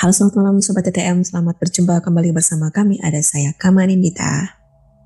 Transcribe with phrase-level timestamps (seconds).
[0.00, 2.96] Halo selamat malam Sobat TTM, selamat berjumpa kembali bersama kami.
[3.04, 4.56] Ada saya Kamanindita.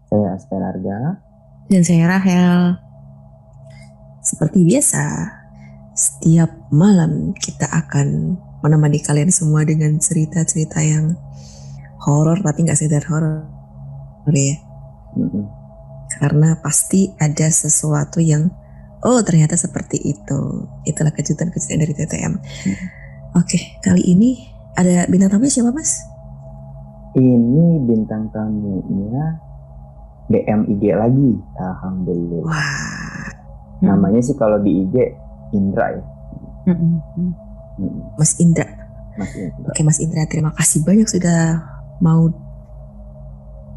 [0.07, 1.19] Saya Asker Arga.
[1.67, 2.79] Dan saya Rahel.
[4.23, 5.03] Seperti biasa,
[5.99, 11.19] setiap malam kita akan menemani kalian semua dengan cerita-cerita yang
[12.07, 13.51] horor tapi nggak sekedar horor
[14.31, 14.63] ya.
[15.19, 15.45] Mm-hmm.
[16.23, 18.47] Karena pasti ada sesuatu yang
[19.03, 20.71] oh ternyata seperti itu.
[20.87, 22.39] Itulah kejutan-kejutan dari TTM.
[22.39, 22.89] Mm-hmm.
[23.43, 26.03] Oke, kali ini ada bintang tamu siapa Mas?
[27.15, 29.39] Ini bintang tamunya
[30.27, 31.31] DM IG lagi,
[31.63, 32.43] alhamdulillah.
[32.49, 33.31] Wah.
[33.85, 34.95] Namanya sih kalau di IG
[35.55, 36.03] Indra ya.
[38.19, 38.67] Mas Indra.
[39.15, 39.69] Mas Indra.
[39.71, 41.61] Oke Mas Indra, terima kasih banyak sudah
[42.03, 42.33] mau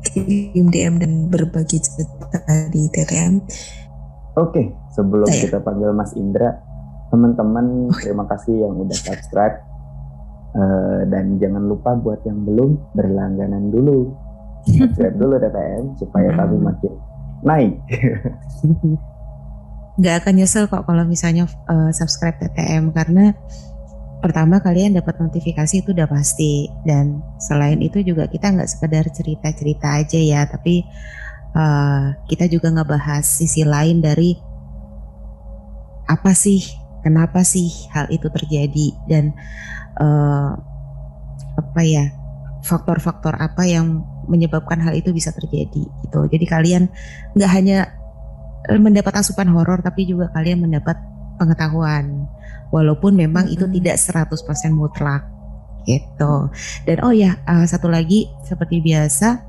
[0.07, 3.43] kirim DM dan berbagi cerita di TTM.
[4.39, 5.49] Oke, sebelum Saya.
[5.49, 6.57] kita panggil Mas Indra,
[7.11, 9.66] teman-teman terima kasih yang udah subscribe
[10.55, 14.15] uh, dan jangan lupa buat yang belum berlangganan dulu,
[14.67, 16.63] subscribe dulu TTM supaya kami hmm.
[16.63, 16.93] makin
[17.43, 17.73] naik.
[20.03, 23.33] Gak akan nyesel kok kalau misalnya uh, subscribe TTM karena
[24.17, 30.01] pertama kalian dapat notifikasi itu udah pasti dan selain itu juga kita nggak sekedar cerita-cerita
[30.01, 30.81] aja ya tapi
[31.53, 34.33] uh, kita juga ngebahas sisi lain dari
[36.09, 36.65] apa sih
[37.05, 39.37] kenapa sih hal itu terjadi dan
[39.99, 40.51] uh,
[41.57, 42.13] apa ya
[42.65, 46.83] faktor-faktor apa yang menyebabkan hal itu bisa terjadi gitu jadi kalian
[47.37, 47.87] nggak hanya
[48.75, 50.99] mendapat asupan horor tapi juga kalian mendapat
[51.39, 52.27] pengetahuan
[52.73, 53.55] walaupun memang hmm.
[53.55, 53.95] itu tidak
[54.27, 55.23] 100% mutlak
[55.87, 56.51] gitu.
[56.83, 59.39] Dan oh ya, uh, satu lagi seperti biasa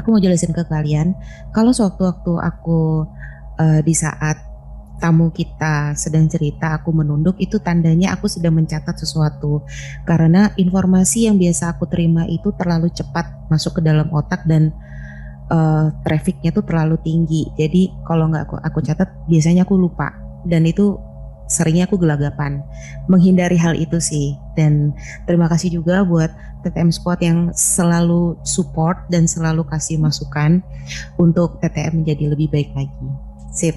[0.00, 1.12] aku mau jelasin ke kalian
[1.52, 3.04] kalau sewaktu-waktu aku
[3.60, 4.40] uh, di saat
[5.00, 9.64] tamu kita sedang cerita aku menunduk itu tandanya aku sedang mencatat sesuatu.
[10.04, 14.70] Karena informasi yang biasa aku terima itu terlalu cepat masuk ke dalam otak dan
[15.48, 17.48] uh, trafficnya tuh terlalu tinggi.
[17.56, 20.12] Jadi kalau nggak aku aku catat biasanya aku lupa.
[20.44, 21.00] Dan itu
[21.48, 22.62] seringnya aku gelagapan.
[23.08, 24.36] Menghindari hal itu sih.
[24.54, 24.92] Dan
[25.24, 26.30] terima kasih juga buat
[26.60, 30.60] TTM Squad yang selalu support dan selalu kasih masukan
[31.16, 33.08] untuk TTM menjadi lebih baik lagi.
[33.50, 33.76] Sip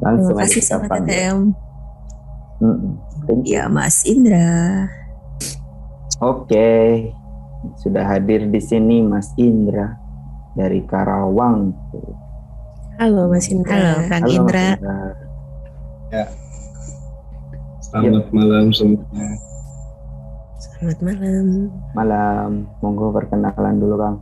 [0.00, 1.38] Langsung terima kasih sama TTM
[3.44, 4.88] ya Mas Indra
[6.20, 6.72] oke
[7.80, 9.96] sudah hadir di sini Mas Indra
[10.56, 11.72] dari Karawang
[13.00, 13.72] Halo Mas Indra.
[13.72, 14.76] Halo Kang Halo, Indra.
[14.76, 14.98] Indra.
[16.12, 16.26] Ya.
[17.80, 18.32] Selamat ya.
[18.36, 19.28] malam semuanya.
[20.60, 21.46] Selamat malam.
[21.96, 22.50] Malam.
[22.84, 24.16] Monggo perkenalan dulu, Kang.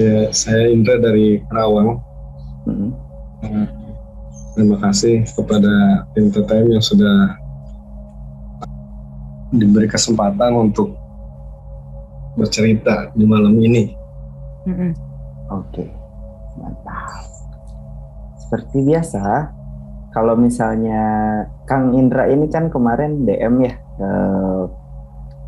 [0.00, 2.00] Ya, saya Indra dari Karawang.
[2.64, 2.96] Hmm.
[4.58, 7.38] Terima kasih kepada tim TTM yang sudah
[9.54, 10.92] diberi kesempatan untuk
[12.36, 13.94] bercerita di malam ini.
[14.68, 14.90] -hmm.
[15.48, 15.88] Oke,
[16.60, 17.24] mantap.
[18.36, 19.24] Seperti biasa,
[20.12, 21.02] kalau misalnya
[21.64, 24.62] Kang Indra ini kan kemarin DM ya, eh,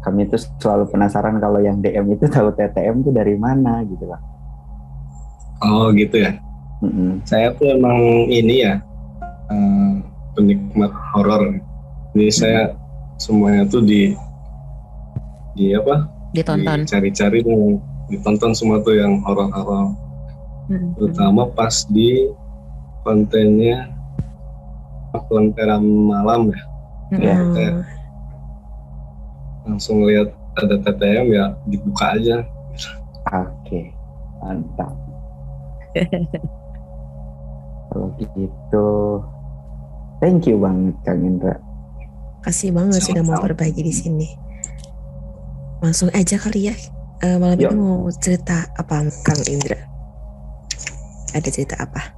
[0.00, 4.20] kami itu selalu penasaran kalau yang DM itu tahu TTM itu dari mana gitu lah.
[5.60, 6.40] Oh gitu ya.
[6.80, 7.10] Mm-hmm.
[7.28, 8.80] Saya tuh emang ini ya
[9.52, 9.92] uh,
[10.36, 11.60] penikmat horor.
[12.16, 12.40] Jadi mm-hmm.
[12.40, 12.62] saya
[13.20, 14.16] semuanya tuh di
[15.56, 16.08] di apa?
[16.32, 16.88] Ditonton.
[16.88, 17.44] Cari-cari
[18.08, 19.92] ditonton semua tuh yang horor-horor.
[20.72, 20.90] Mm-hmm.
[20.96, 22.32] Terutama pas di
[23.04, 23.92] kontennya
[25.28, 26.62] pelentera malam ya.
[27.10, 27.18] Hmm.
[27.18, 27.74] ya kayak
[29.66, 32.46] langsung lihat ada TTM ya dibuka aja.
[33.34, 33.90] Oke,
[34.38, 34.94] mantap.
[37.90, 38.88] Kalau gitu,
[40.22, 41.58] thank you banget Kang Indra.
[42.46, 44.30] Kasih banget sudah mau berbagi di sini.
[45.82, 46.76] Langsung aja kali ya.
[47.20, 47.68] Uh, malam Yo.
[47.68, 49.76] ini mau cerita apa Kang Indra?
[51.34, 52.14] Ada cerita apa?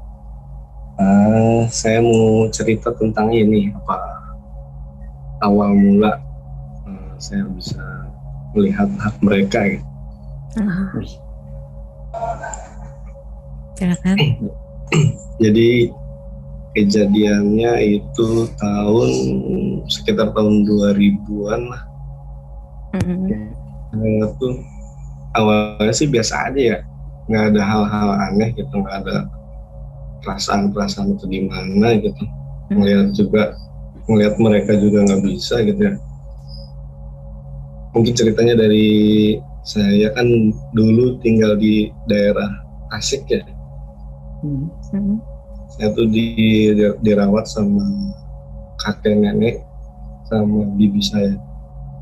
[1.00, 3.96] Uh, saya mau cerita tentang ini apa
[5.40, 6.20] awal mula
[6.84, 7.80] uh, saya bisa
[8.52, 9.88] melihat hak mereka gitu.
[10.60, 11.00] Uh.
[13.72, 14.16] Silakan.
[15.40, 15.93] Jadi
[16.73, 19.11] kejadiannya itu tahun
[19.88, 21.82] sekitar tahun 2000-an lah.
[23.00, 24.29] Mm-hmm.
[24.37, 24.49] Itu
[25.37, 26.79] awalnya sih biasa aja ya,
[27.29, 29.29] nggak ada hal-hal aneh gitu, nggak ada
[30.23, 32.75] perasaan-perasaan itu di mana gitu hmm.
[32.78, 33.43] melihat juga
[34.06, 35.94] melihat mereka juga nggak bisa gitu ya
[37.93, 38.88] mungkin ceritanya dari
[39.62, 40.26] saya kan
[40.75, 43.43] dulu tinggal di daerah Tasik ya
[44.42, 45.18] hmm.
[45.72, 46.68] Saya tuh di,
[47.00, 47.80] dirawat sama
[48.82, 49.64] kakek nenek
[50.28, 51.34] sama bibi saya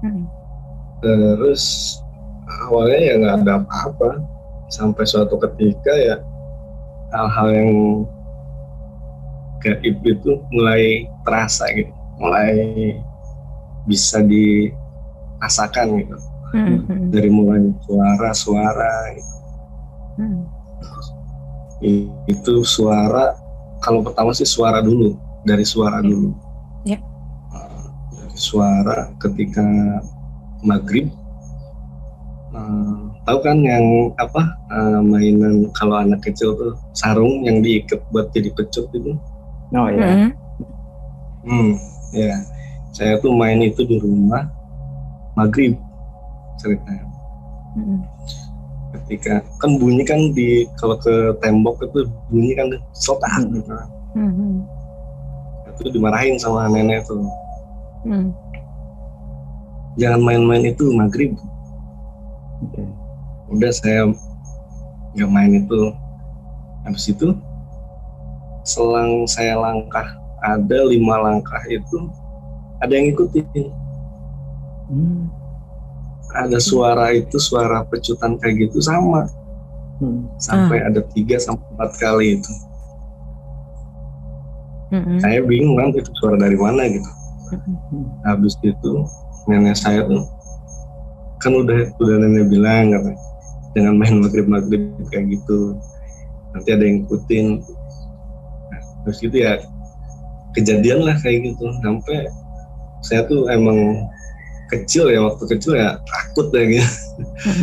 [0.00, 0.24] Hmm.
[1.04, 1.92] terus
[2.64, 4.10] awalnya ya nggak ada apa-apa
[4.72, 6.16] sampai suatu ketika ya
[7.12, 7.72] hal-hal yang
[9.60, 12.96] gaib itu mulai terasa gitu mulai
[13.84, 16.16] bisa dirasakan gitu.
[16.50, 17.12] Hmm.
[17.14, 19.34] dari mulai suara-suara gitu.
[20.16, 20.40] Hmm.
[22.28, 23.34] Itu suara
[23.80, 26.32] kalau pertama sih suara dulu dari suara dulu
[26.84, 26.96] Ya.
[27.52, 29.64] Uh, dari suara ketika
[30.64, 31.08] maghrib
[32.50, 34.42] Uh, tahu kan yang apa
[34.74, 39.14] uh, mainan kalau anak kecil tuh sarung yang diikat buat jadi pecut itu
[39.70, 40.02] Oh ya.
[40.02, 40.30] Hmm.
[41.46, 41.70] hmm
[42.10, 42.34] ya
[42.90, 44.50] saya tuh main itu di rumah
[45.38, 45.78] maghrib
[46.58, 47.06] ceritanya
[47.70, 48.02] Hmm.
[49.10, 53.50] Ketika kan bunyi kan di kalau ke tembok itu bunyi kan sotak Hmm.
[53.58, 53.74] gitu
[54.14, 54.30] Hmm.
[54.38, 54.56] Hmm.
[55.82, 57.18] itu dimarahin sama nenek tuh
[58.06, 58.30] Hmm.
[59.98, 61.34] jangan main-main itu maghrib
[62.62, 62.86] Oke.
[63.50, 64.14] udah saya
[65.18, 65.90] nggak main itu
[66.86, 67.34] habis itu
[68.62, 70.06] selang saya langkah
[70.38, 72.06] ada lima langkah itu
[72.78, 73.74] ada yang ikutin
[74.86, 75.26] Hmm.
[76.34, 79.26] Ada suara itu suara pecutan kayak gitu sama.
[80.00, 80.32] Hmm.
[80.40, 82.52] sampai ada tiga sampai empat kali itu.
[84.90, 85.20] Hmm.
[85.22, 87.10] saya bingung kan itu suara dari mana gitu.
[87.52, 88.06] Hmm.
[88.24, 89.04] habis itu
[89.44, 90.24] nenek saya tuh
[91.42, 93.20] kan udah udah nenek bilang katanya
[93.74, 95.78] jangan main maghrib maghrib kayak gitu.
[96.50, 97.46] Nanti ada yang ikutin
[98.70, 99.62] nah, terus gitu ya
[100.58, 101.64] kejadian lah kayak gitu.
[101.84, 102.26] Sampai
[103.06, 104.10] saya tuh emang
[104.70, 106.90] kecil ya waktu kecil ya takut ya gitu.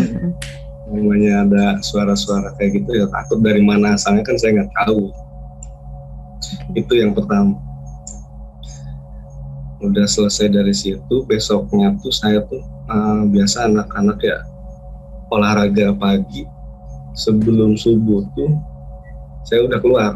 [0.91, 5.11] Namanya ada suara-suara kayak gitu ya takut dari mana asalnya kan saya nggak tahu.
[6.75, 7.55] Itu yang pertama.
[9.83, 14.37] Udah selesai dari situ besoknya tuh saya tuh eh, biasa anak-anak ya
[15.27, 16.47] olahraga pagi
[17.13, 18.51] sebelum subuh tuh
[19.47, 20.13] saya udah keluar.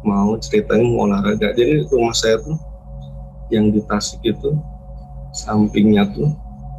[0.00, 1.52] Mau ceritain mau olahraga.
[1.52, 2.56] Jadi rumah saya tuh
[3.50, 4.56] yang di Tasik itu
[5.34, 6.30] sampingnya tuh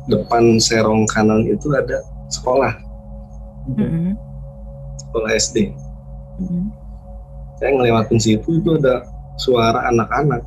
[0.09, 2.73] depan serong kanan itu ada sekolah.
[3.61, 4.17] Hmm.
[4.97, 5.69] sekolah SD
[6.41, 6.73] Hmm.
[7.61, 9.05] saya ngelewatin situ itu ada
[9.37, 10.41] suara anak-anak.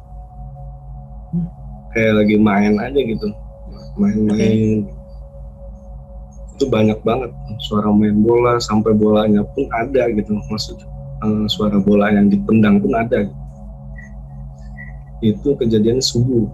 [1.94, 3.30] Kayak lagi main aja gitu.
[3.94, 4.90] Main-main.
[6.58, 7.30] Itu banyak banget.
[7.62, 10.34] Suara main bola sampai bolanya pun ada gitu.
[10.50, 10.82] Maksud
[11.22, 13.30] eh, suara bola yang dipendang pun ada
[15.22, 16.48] itu kejadian subuh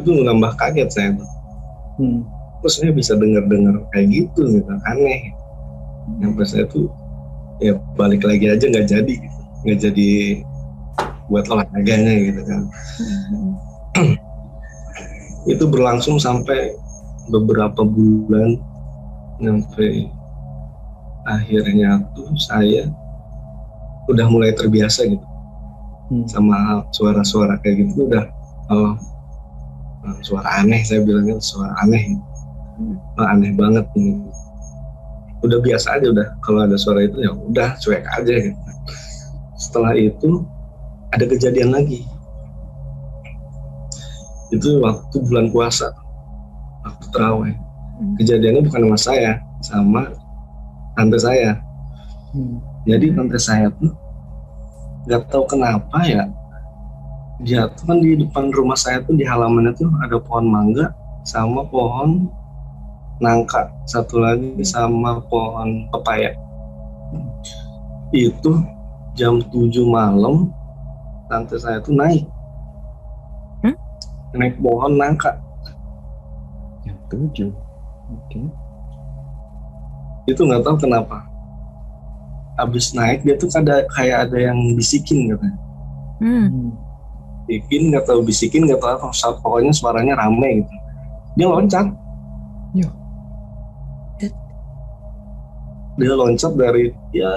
[0.00, 1.28] itu nambah kaget saya tuh
[2.00, 2.24] Hmm.
[2.64, 5.28] terus saya bisa dengar-dengar kayak gitu gitu aneh
[6.24, 6.88] sampai saya tuh
[7.60, 9.38] ya balik lagi aja nggak jadi gitu.
[9.68, 10.10] nggak jadi
[11.28, 12.62] buat olahraganya gitu kan
[13.92, 14.16] Hmm.
[15.44, 16.72] itu berlangsung sampai
[17.28, 18.56] beberapa bulan
[19.36, 20.08] sampai
[21.28, 22.88] akhirnya tuh saya
[24.06, 25.26] udah mulai terbiasa gitu
[26.10, 26.28] Hmm.
[26.28, 28.26] sama suara-suara kayak gitu udah
[28.68, 28.92] oh
[30.04, 32.18] eh, suara aneh saya bilangnya suara aneh
[32.72, 32.96] Hmm.
[33.16, 34.16] Oh, aneh banget ini
[35.40, 38.60] udah biasa aja udah kalau ada suara itu ya udah cuek aja gitu.
[39.56, 40.44] setelah itu
[41.12, 42.04] ada kejadian lagi
[44.52, 45.88] itu waktu bulan puasa
[46.84, 47.54] waktu terawih
[47.92, 48.16] Hmm.
[48.18, 50.02] kejadiannya bukan sama saya sama
[50.96, 51.56] tante saya
[52.32, 52.56] Hmm.
[52.82, 53.94] Jadi tante saya tuh
[55.06, 56.24] nggak tahu kenapa ya
[57.42, 60.94] dia tuh kan di depan rumah saya tuh di halamannya tuh ada pohon mangga
[61.26, 62.30] sama pohon
[63.22, 66.34] nangka satu lagi sama pohon pepaya
[68.14, 68.52] itu
[69.14, 70.50] jam 7 malam
[71.30, 72.26] tante saya tuh naik
[73.62, 73.78] Hmm?
[74.34, 75.38] naik pohon nangka
[76.82, 77.50] Yang tujuh.
[78.10, 78.42] Oke.
[80.26, 81.22] itu nggak tahu kenapa
[82.54, 85.58] habis naik dia tuh ada kayak ada yang bisikin katanya
[86.22, 86.46] Hmm.
[86.46, 86.70] Hmm.
[87.44, 89.10] bisikin nggak tahu bisikin nggak tahu apa
[89.42, 90.74] pokoknya suaranya rame gitu
[91.34, 91.86] dia loncat
[92.72, 92.88] Ya.
[95.98, 97.28] dia loncat dari ya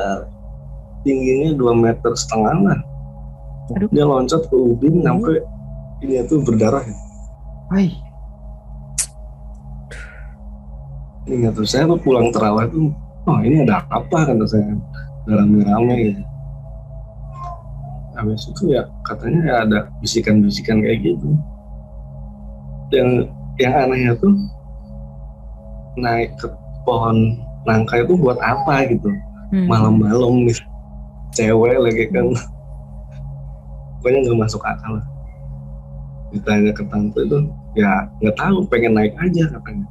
[1.01, 2.79] tingginya 2 meter setengah lah
[3.75, 3.89] Aduh.
[3.89, 5.41] dia loncat ke ubin sampai
[5.99, 6.85] ini tuh berdarah
[7.67, 7.89] Hai.
[11.25, 12.93] ini nggak tahu saya tuh pulang terawih tuh
[13.25, 14.73] oh ini ada apa kata saya?
[15.25, 15.95] Rame-rame.
[16.13, 16.23] Gitu
[18.15, 21.35] habis itu ya katanya ya ada bisikan-bisikan kayak gitu.
[22.95, 23.09] Yang
[23.59, 24.33] yang anehnya tuh
[25.99, 26.47] naik ke
[26.87, 29.11] pohon nangka itu buat apa gitu?
[29.53, 29.69] Hmm.
[29.69, 30.57] malam-malam nih
[31.37, 32.33] cewek lagi kan.
[34.01, 35.05] Pokoknya nggak masuk akal lah.
[36.33, 37.39] Ditanya ke tante itu
[37.77, 39.87] ya nggak tahu pengen naik aja katanya.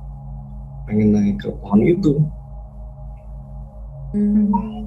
[0.90, 2.18] Pengen naik ke pohon itu
[4.14, 4.87] Hmm.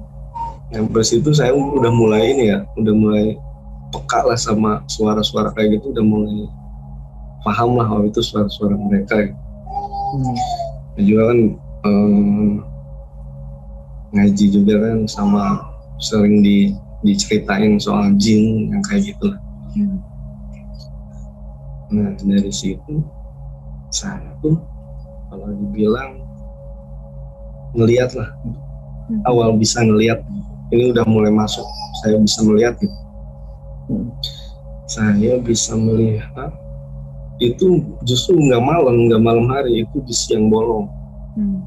[0.72, 3.36] sampai situ saya udah mulai ini ya udah mulai
[3.92, 6.48] peka lah sama suara-suara kayak gitu udah mulai
[7.44, 9.32] paham lah oh itu suara-suara mereka ya.
[10.16, 10.36] Hmm.
[10.96, 11.40] Dan juga kan
[11.84, 12.50] eh,
[14.16, 15.60] ngaji juga kan sama
[16.00, 16.72] sering di
[17.04, 19.40] diceritain soal jin yang kayak gitu lah.
[19.76, 19.98] Hmm.
[21.92, 23.04] Nah dari situ
[23.92, 24.56] saya tuh
[25.28, 26.16] kalau dibilang
[27.76, 28.32] ngeliat lah
[29.08, 29.24] Hmm.
[29.24, 30.20] awal bisa ngeliat
[30.68, 31.64] ini udah mulai masuk
[32.04, 32.92] saya bisa melihat gitu.
[33.88, 34.08] Hmm.
[34.84, 36.52] saya bisa melihat
[37.40, 40.86] itu justru nggak malam nggak malam hari itu di siang bolong
[41.38, 41.62] Hmm.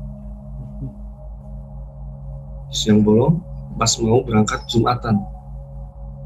[2.69, 3.41] di siang bolong
[3.79, 5.15] pas mau berangkat jumatan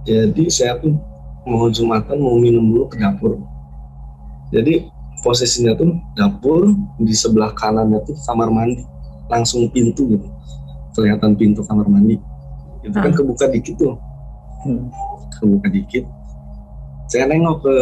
[0.04, 0.98] jadi saya tuh
[1.46, 3.38] mau jumatan mau minum dulu ke dapur
[4.50, 4.90] jadi
[5.22, 8.82] posisinya tuh dapur di sebelah kanannya tuh kamar mandi
[9.30, 10.28] langsung pintu gitu
[10.96, 12.16] kelihatan pintu kamar mandi
[12.82, 13.14] itu kan Ah.
[13.14, 13.94] kebuka dikit tuh
[14.64, 14.88] Hmm.
[15.36, 16.04] kebuka dikit
[17.06, 17.76] saya nengok ke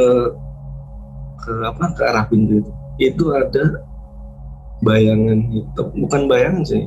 [1.39, 3.63] ke apa ke arah pintu itu itu ada
[4.79, 6.83] bayangan hitam bukan bayangan sih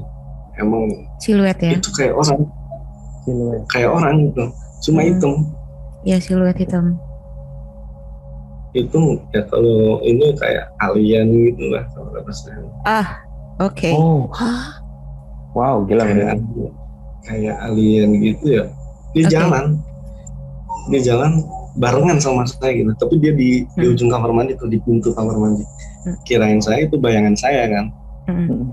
[0.56, 0.85] emang
[1.16, 1.73] Siluet ya?
[1.73, 2.40] itu kayak orang
[3.23, 3.62] Siluet.
[3.68, 4.45] kayak orang gitu
[4.83, 5.09] cuma Hmm.
[5.09, 5.35] hitam
[6.02, 6.95] Ya siluet hitam.
[8.73, 9.00] itu
[9.33, 13.09] ya kalau ini kayak alien gitu lah kalau kata saya Ah,
[13.59, 13.88] oke.
[13.90, 14.85] Oh, Hah?
[15.56, 16.36] Wow, gila kayak,
[17.25, 18.64] kayak alien gitu ya
[19.16, 19.32] dia Oke.
[19.32, 19.64] jalan
[20.92, 21.40] dia jalan
[21.76, 23.92] barengan sama saya gitu tapi dia di di Hmm.
[23.96, 25.64] ujung kamar mandi tuh di pintu kamar mandi
[26.04, 26.14] Hmm.
[26.22, 27.84] kirain saya itu bayangan saya kan
[28.28, 28.46] Hmm.
[28.46, 28.68] Hmm.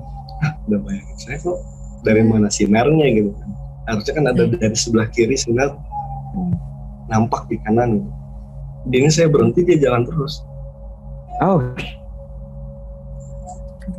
[0.68, 1.58] udah bayangan saya kok
[2.04, 3.50] dari mana sinarnya gitu kan
[3.88, 4.54] harusnya kan ada Hmm.
[4.54, 5.72] dari sebelah kiri sinar
[6.36, 6.54] Hmm.
[7.08, 8.12] nampak di kanan gitu.
[8.92, 10.44] ini saya berhenti dia jalan terus
[11.42, 11.58] Oh,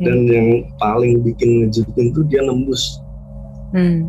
[0.03, 2.99] Dan yang paling bikin ngejutin tuh dia nembus.
[3.71, 4.07] Hmm.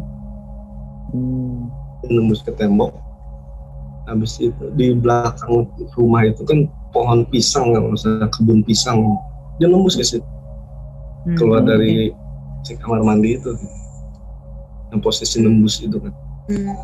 [1.15, 1.71] hmm.
[2.03, 2.91] dia nembus ke tembok.
[4.07, 5.67] Habis itu di belakang
[5.99, 8.99] rumah itu kan pohon pisang kan misalnya kebun pisang.
[9.63, 10.27] Dia nembus ke situ.
[11.27, 11.35] Hmm.
[11.39, 12.11] keluar dari
[12.67, 13.55] si kamar mandi itu.
[14.91, 16.15] Yang posisi nembus itu kan.
[16.51, 16.75] Hmm.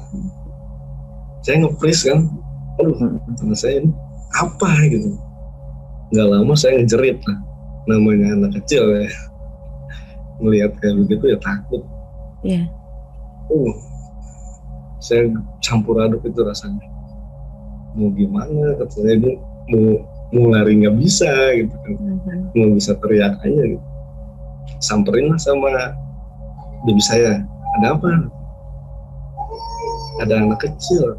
[1.43, 2.31] saya nge-freeze kan.
[2.79, 2.95] Aduh
[3.39, 3.83] kata saya
[4.39, 5.19] apa gitu.
[6.15, 7.52] Nggak lama saya ngejerit lah
[7.87, 9.11] namanya anak kecil ya.
[10.43, 11.83] Melihat kayak begitu ya takut.
[12.43, 12.67] Iya.
[13.51, 13.75] uh
[15.03, 15.27] saya
[15.59, 16.87] campur aduk itu rasanya.
[17.99, 18.79] Mau gimana?
[18.79, 19.35] Kata saya ini
[19.69, 19.99] mau
[20.33, 21.95] mau lari nggak bisa gitu kan.
[21.99, 22.43] Hmm.
[22.55, 23.87] mau bisa teriak aja gitu.
[24.79, 25.99] Samperin lah sama
[26.87, 27.43] bibi saya.
[27.83, 28.11] Ada apa?
[30.23, 31.19] Ada anak kecil.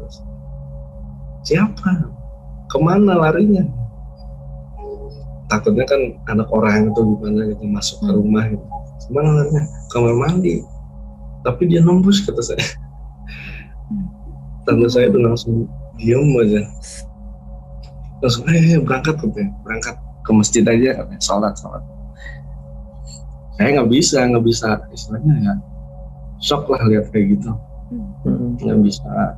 [1.44, 2.08] Siapa?
[2.72, 3.68] Ke mana larinya
[5.46, 8.18] takutnya kan anak orang itu gimana gitu masuk ke Hmm.
[8.18, 8.64] rumah gitu.
[9.04, 10.54] Ke mana larinya kamar mandi
[11.44, 12.64] tapi dia nembus kata saya.
[13.92, 14.08] Hmm.
[14.64, 15.68] tante saya tuh langsung
[16.00, 16.64] diem aja.
[18.24, 21.84] Langsung eh berangkat katanya berangkat ke masjid aja katanya sholat sholat.
[23.60, 24.80] Saya nggak bisa nggak bisa.
[24.88, 25.54] Istilahnya ya
[26.40, 27.52] shock lah lihat kayak gitu.
[28.24, 28.56] Hmm.
[28.56, 29.36] nggak bisa.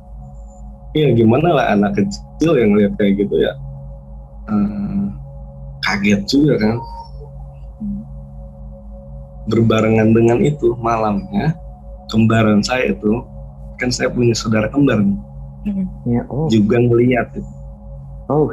[0.95, 3.51] Ya gimana lah anak kecil yang lihat kayak gitu ya.
[4.47, 5.05] Eh,
[5.87, 6.75] kaget juga kan
[9.47, 11.55] berbarengan dengan itu malamnya
[12.07, 13.23] kembaran saya itu
[13.77, 15.19] kan saya punya saudara kembar nih,
[15.63, 15.83] Hmm.
[16.05, 17.47] Ya, oh, juga ngeliat gitu.
[18.27, 18.51] oh,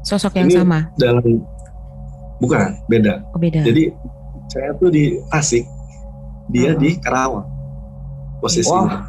[0.00, 0.78] Sosok yang Ini- sama.
[0.94, 1.24] dalam
[2.38, 3.60] bukan beda Oh beda.
[3.62, 3.92] jadi
[4.46, 5.64] saya tuh di Tasik
[6.48, 6.80] dia Hmm.
[6.80, 7.44] di Karawang
[8.38, 9.02] posisinya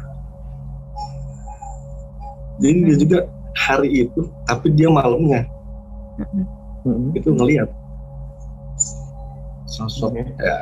[2.58, 3.18] jadi dia juga
[3.54, 5.46] hari itu tapi dia malamnya.
[7.14, 7.70] Itu ngelihat
[9.68, 10.24] sosok Oke.
[10.42, 10.58] ya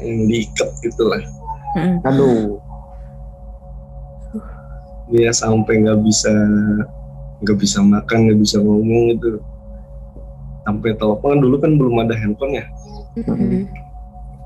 [0.00, 1.22] yang diikat gitu lah.
[1.76, 1.96] Hmm.
[2.08, 2.58] Aduh,
[5.12, 6.32] dia sampai nggak bisa
[7.40, 9.40] nggak bisa makan nggak bisa ngomong itu
[10.64, 12.66] sampai telepon dulu kan belum ada handphone ya.
[13.26, 13.66] Hmm.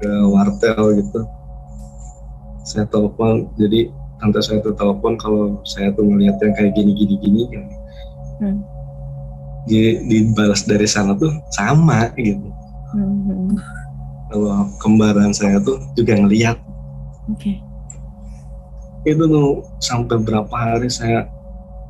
[0.00, 1.20] ke wartel gitu.
[2.64, 7.14] Saya telepon jadi tante saya tuh telepon kalau saya tuh ngeliat yang kayak gini gini
[7.20, 7.74] gini gini.
[9.64, 9.70] Hmm.
[9.72, 12.52] Di, dibalas dari sana tuh sama gitu
[12.94, 13.58] Hmm.
[14.30, 16.54] kalau kembaran saya tuh juga ngeliat
[17.26, 17.58] Oke.
[19.02, 21.26] itu tuh sampai berapa hari saya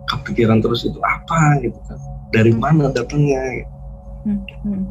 [0.09, 2.01] kepikiran terus itu apa gitu kan
[2.33, 3.73] dari mana datangnya gitu.
[4.25, 4.41] Hmm.
[4.65, 4.85] Hmm.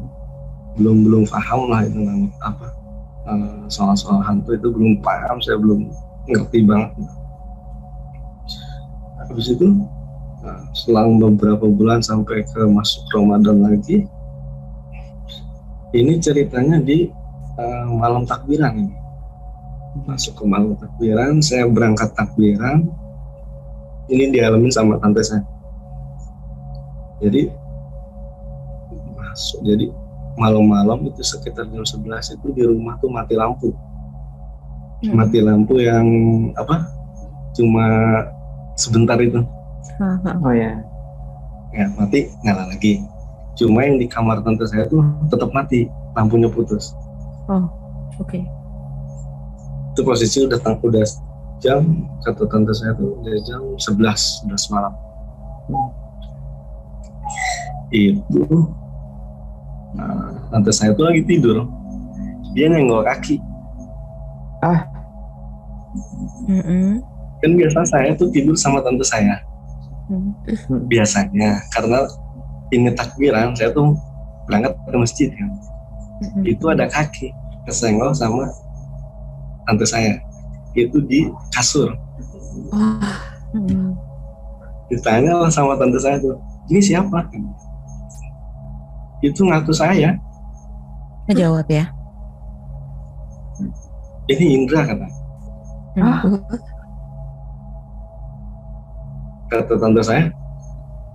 [0.78, 2.66] belum belum paham lah itu namanya apa
[3.34, 5.90] eh, soal-soal hantu itu belum paham saya belum
[6.30, 6.94] ngerti banget
[9.18, 9.66] habis itu
[10.44, 14.04] nah, selang beberapa bulan sampai ke masuk Ramadan lagi
[15.94, 17.06] ini ceritanya di
[17.54, 18.96] uh, malam takbiran ini.
[20.10, 22.82] Masuk ke malam takbiran saya berangkat takbiran
[24.10, 25.46] ini dialamin sama tante saya.
[27.22, 27.46] Jadi
[29.14, 29.86] masuk jadi
[30.34, 33.70] malam-malam itu sekitar jam 11 itu di rumah tuh mati lampu.
[35.04, 35.20] Hmm.
[35.20, 36.06] mati lampu yang
[36.56, 36.88] apa
[37.52, 37.86] cuma
[38.72, 39.44] sebentar itu
[40.40, 40.72] Oh ya.
[41.70, 43.02] ya mati nyala lagi.
[43.54, 46.94] Cuma yang di kamar tante saya tuh tetap mati lampunya putus.
[48.18, 48.42] Oke.
[49.94, 51.06] itu posisi udah tang- udah
[51.62, 51.86] jam
[52.18, 54.92] kata tante saya tuh udah jam 11 11 malam.
[57.90, 58.42] Itu.
[59.94, 61.62] Nah, tante saya tuh lagi tidur.
[62.54, 63.38] Dia nyenggol kaki.
[66.44, 66.98] Mm-mm.
[67.38, 69.38] kan biasa saya tuh tidur sama tante saya
[70.04, 70.36] Hmm.
[70.84, 72.04] biasanya karena
[72.68, 73.96] ini takbiran saya tuh
[74.44, 75.48] berangkat ke masjid kan
[76.20, 76.44] Mm-mm.
[76.44, 77.32] itu ada kaki
[77.64, 78.52] kesenggol sama
[79.64, 80.20] tante saya
[80.76, 81.96] itu di kasur
[83.56, 83.96] Mm-mm.
[84.92, 86.36] ditanya lah sama tante saya tuh
[86.68, 87.24] ini siapa
[89.24, 90.20] itu ngaku saya
[91.24, 91.88] Ngejawab ya.
[94.28, 95.08] ini Indra kata
[95.94, 96.20] Ah.
[99.54, 100.24] Kata tante saya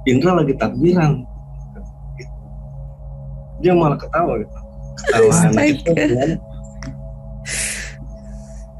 [0.07, 1.27] Indra lagi takbiran
[3.59, 4.57] dia malah ketawa gitu
[4.99, 6.35] ketawa anak kecil gimana?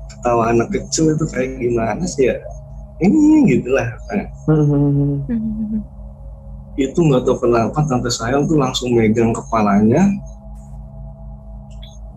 [0.08, 2.36] ketawa anak kecil itu kayak gimana sih ya
[3.00, 3.96] ini gitulah.
[4.52, 5.80] Mm-mm.
[6.76, 10.08] itu nggak tahu kenapa tante saya tuh langsung megang kepalanya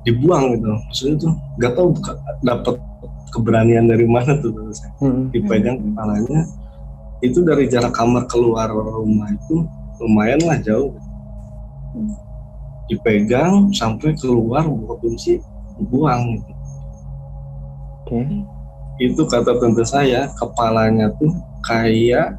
[0.06, 1.88] dibuang gitu maksudnya tuh nggak tahu
[2.42, 2.74] dapat
[3.34, 4.90] keberanian dari mana tuh tante saya
[5.34, 6.46] dipegang kepalanya
[7.22, 9.62] itu dari jarak kamar keluar rumah itu
[9.98, 10.90] lumayan lah jauh
[11.92, 12.08] Hmm.
[12.86, 15.36] dipegang sampai keluar buka kunci
[15.76, 16.52] dibuang gitu.
[18.02, 18.20] Oke.
[18.98, 22.36] itu kata tante saya kepalanya tuh kayak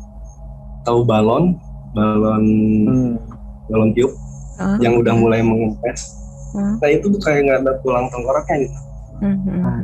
[0.81, 1.53] tahu balon
[1.91, 2.43] balon
[2.84, 3.13] Hmm.
[3.67, 4.12] balon tiup
[4.55, 4.77] Ah.
[4.79, 6.13] yang udah mulai mengempes
[6.51, 6.77] Hmm.
[6.77, 8.79] nah itu tuh kayak nggak ada tulang tengkoraknya gitu
[9.19, 9.60] Mm-mm.
[9.60, 9.79] Ah.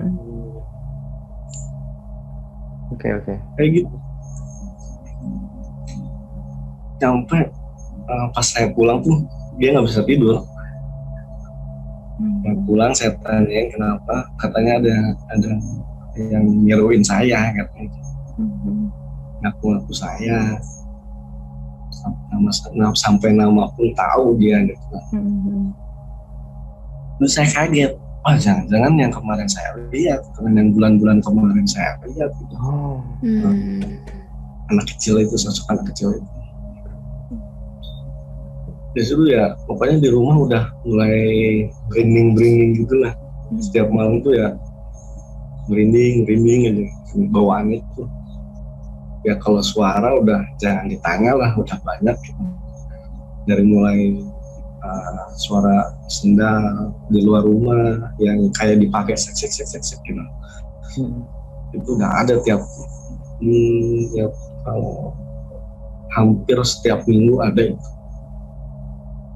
[2.90, 3.34] Oke oke.
[3.56, 3.96] kayak gitu
[7.00, 7.42] sampai
[8.06, 9.24] eh, pas saya pulang tuh
[9.60, 10.44] dia nggak bisa tidur
[12.20, 12.68] Mm-mm.
[12.68, 14.96] pulang saya tanyain kenapa katanya ada
[15.32, 15.52] ada
[16.20, 18.04] yang nyeruin saya katanya
[18.36, 18.92] Mm-mm.
[19.40, 20.60] ngaku-ngaku saya
[22.32, 25.72] nama, nama sampai nama pun tahu dia gitu Mm-mm.
[27.20, 32.56] terus saya kaget wah jangan-jangan yang kemarin saya lihat yang bulan-bulan kemarin saya lihat gitu.
[32.60, 33.00] Oh.
[33.24, 33.80] Mm.
[34.76, 36.39] anak kecil itu sosok anak kecil itu
[38.90, 41.18] di situ ya pokoknya di rumah udah mulai
[41.94, 43.14] merinding merinding gitu lah
[43.50, 43.58] Hmm.
[43.66, 44.54] setiap malam tuh ya
[45.66, 46.86] merinding merinding aja
[47.34, 48.06] bawaan itu
[49.26, 52.42] ya kalau suara udah jangan ditanya lah udah banyak gitu.
[53.50, 54.22] dari mulai
[54.86, 60.22] uh, suara sendal di luar rumah yang kayak dipakai sek sek sek sek sek gitu
[60.90, 61.22] Hmm.
[61.74, 62.62] itu udah ada tiap
[63.42, 64.34] hmm, tiap
[64.66, 65.14] kalau
[66.14, 67.90] hampir setiap minggu ada itu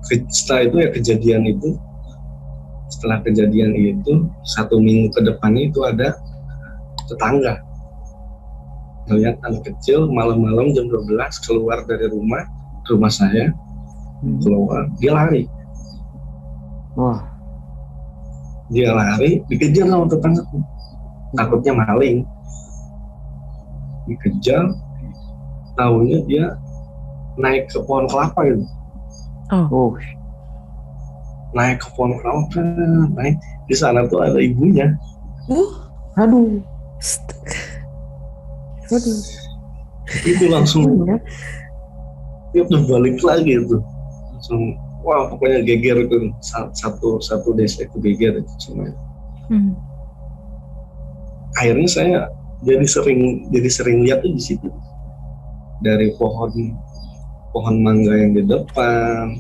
[0.08, 1.80] setelah itu ya kejadian itu.
[2.92, 6.14] Setelah kejadian itu satu minggu ke depannya itu ada
[7.10, 7.58] tetangga.
[9.10, 11.12] Melihat anak kecil malam-malam jam 12
[11.44, 12.44] keluar dari rumah
[12.88, 13.52] rumah saya
[14.24, 14.40] Hmm.
[14.40, 15.44] keluar dia lari.
[16.96, 17.20] Wah.
[18.72, 20.42] dia lari dikejar sama tetangga
[21.36, 22.24] takutnya maling.
[24.08, 24.72] Dikejar
[25.76, 26.46] tahunya dia
[27.36, 28.64] naik ke pohon kelapa gitu
[29.50, 29.96] Oh.
[31.54, 32.62] naik ke pohon kelapa
[33.14, 34.96] naik di sana tuh ada ibunya
[36.16, 36.62] Aduh.
[36.98, 37.60] Astaga.
[38.90, 39.20] Aduh.
[40.30, 41.18] itu langsung Iya.
[42.54, 43.78] dia udah balik lagi itu
[44.30, 44.62] langsung
[45.02, 48.94] wah pokoknya geger itu Sa- satu satu desa itu geger itu semua
[49.52, 49.76] Mm.
[51.54, 52.18] akhirnya saya
[52.64, 53.20] jadi sering
[53.52, 54.72] jadi sering lihat tuh di situ
[55.82, 56.50] dari pohon
[57.54, 59.38] pohon mangga yang di depan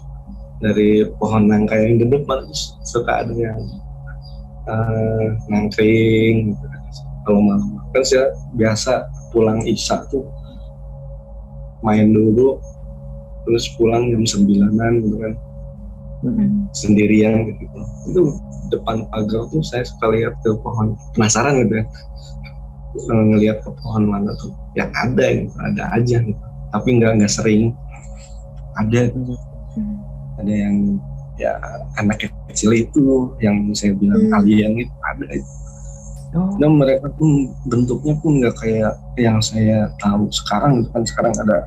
[0.61, 2.45] dari pohon nangka yang di depan
[2.85, 3.59] suka ada yang
[4.69, 6.65] eh, nangkring gitu.
[7.23, 10.23] Kalau malam kan saya biasa pulang isya tuh
[11.83, 12.59] main dulu
[13.43, 15.33] terus pulang jam sembilanan gitu kan.
[16.23, 16.71] Mm.
[16.71, 17.79] sendirian gitu.
[18.07, 18.21] Itu
[18.71, 21.85] depan pagar tuh saya suka lihat ke pohon penasaran gitu ya.
[22.95, 24.55] Eh, ngelihat ke pohon mana tuh.
[24.79, 25.51] Yang ada gitu.
[25.59, 26.39] Ada aja gitu.
[26.71, 27.75] Tapi nggak nggak sering
[28.75, 29.01] ada
[29.73, 29.97] Hmm.
[30.37, 30.75] ada yang
[31.33, 31.57] ya
[31.97, 34.37] anak kecil itu yang saya bilang Hmm.
[34.37, 35.25] alien itu ada.
[36.33, 41.61] Oh, dan mereka pun bentuknya pun nggak kayak yang saya tahu sekarang kan sekarang ada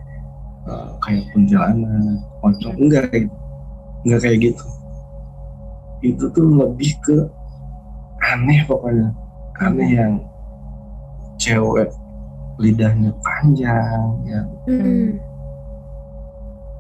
[0.67, 3.31] eh, kayak kuntilanak pocong enggak gitu.
[4.03, 4.67] enggak kayak gitu
[6.03, 7.17] itu tuh lebih ke
[8.27, 9.15] aneh pokoknya
[9.63, 10.15] aneh yang
[11.39, 11.87] cewek
[12.59, 15.15] lidahnya panjang yang Hmm.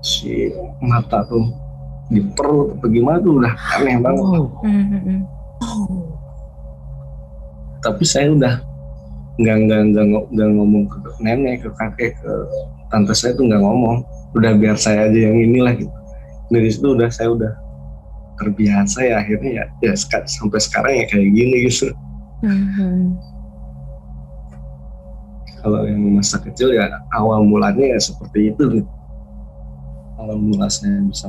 [0.06, 1.50] Si mata tuh
[2.06, 4.22] di perut apa gimana tuh udah aneh banget.
[4.22, 4.46] Oh,
[7.82, 8.54] tapi saya udah
[9.42, 12.32] nggak nggak nggak nggak ngomong ke nenek ke kakek ke
[12.94, 14.06] tante saya tuh nggak ngomong.
[14.38, 15.96] Udah biar saya aja yang inilah gitu.
[16.54, 17.52] Dari situ udah saya udah
[18.38, 21.90] terbiasa ya akhirnya ya, ya sampai sekarang ya kayak gini gitu.
[22.44, 23.16] Hmm, hmm.
[25.64, 26.84] kalau yang masa kecil ya
[27.16, 28.86] awal mulanya ya seperti itu
[30.18, 31.28] mula saya bisa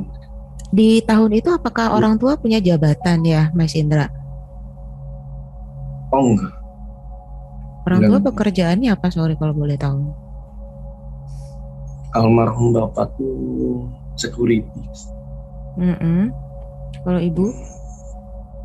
[0.68, 4.08] Di tahun itu apakah orang tua punya jabatan ya, Mas Indra?
[6.12, 6.54] oh enggak
[7.88, 10.12] Orang tua pekerjaannya apa sorry kalau boleh tahu?
[12.16, 14.66] almarhum bapak tuh security
[15.78, 16.34] Mm-mm.
[17.06, 17.54] Kalau ibu?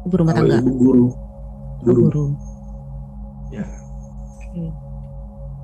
[0.08, 0.58] Ibu rumah kalau tangga?
[0.62, 1.06] ibu guru
[1.82, 2.26] Oh, guru guru.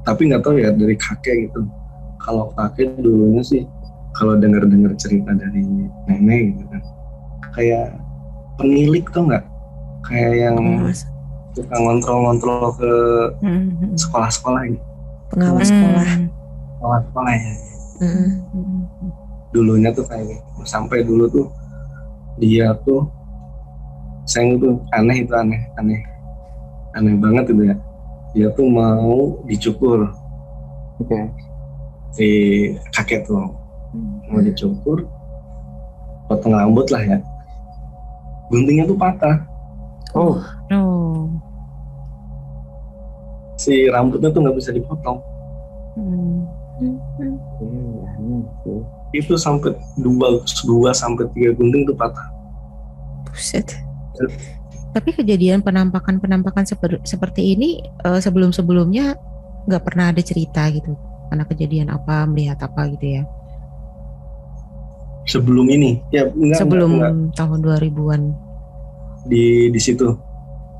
[0.02, 1.68] tapi nggak tahu ya dari kakek gitu
[2.16, 3.62] kalau kakek dulunya sih
[4.18, 5.62] kalau dengar-dengar cerita dari
[6.10, 6.82] nenek gitu kan
[7.54, 7.86] kayak
[8.58, 9.44] penilik tuh nggak
[10.04, 10.58] kayak yang
[11.54, 12.92] suka ngontrol-ngontrol ke
[13.42, 13.94] Mm-mm.
[13.94, 14.84] sekolah-sekolah gitu
[15.30, 16.08] pengawas sekolah.
[16.78, 17.54] sekolah-sekolah ya
[17.98, 18.46] Hmm.
[19.50, 20.62] Dulunya tuh kayak gitu.
[20.62, 21.50] sampai dulu tuh
[22.38, 23.10] dia tuh
[24.22, 25.98] saya tuh aneh itu aneh aneh
[26.94, 27.76] aneh banget itu ya
[28.30, 30.14] dia tuh mau dicukur
[31.02, 31.18] oke.
[32.14, 32.28] si
[32.94, 33.50] kakek tuh
[34.28, 35.08] mau dicukur
[36.26, 37.18] potong rambut lah ya
[38.48, 39.36] guntingnya tuh patah
[40.16, 40.40] Oh,
[40.72, 41.28] Oh.
[43.56, 45.20] si rambutnya tuh nggak bisa dipotong
[45.98, 46.46] Hmm.
[48.64, 48.80] sih.
[49.12, 52.28] itu sampai dua dua sampai tiga gunting tuh patah
[53.28, 53.70] Buset.
[54.88, 59.14] Tapi kejadian penampakan-penampakan seper- seperti ini eh, sebelum-sebelumnya
[59.68, 60.96] nggak pernah ada cerita gitu.
[61.28, 63.22] Karena kejadian apa, melihat apa gitu ya.
[65.28, 67.34] Sebelum ini ya enggak, Sebelum enggak, enggak.
[67.36, 68.22] tahun 2000-an.
[69.28, 70.08] di di situ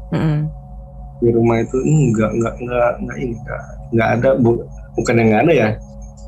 [0.08, 0.48] Mm-mm.
[1.20, 4.50] di rumah itu enggak enggak enggak enggak ini enggak enggak ada bu,
[4.94, 5.68] bukan yang enggak ada ya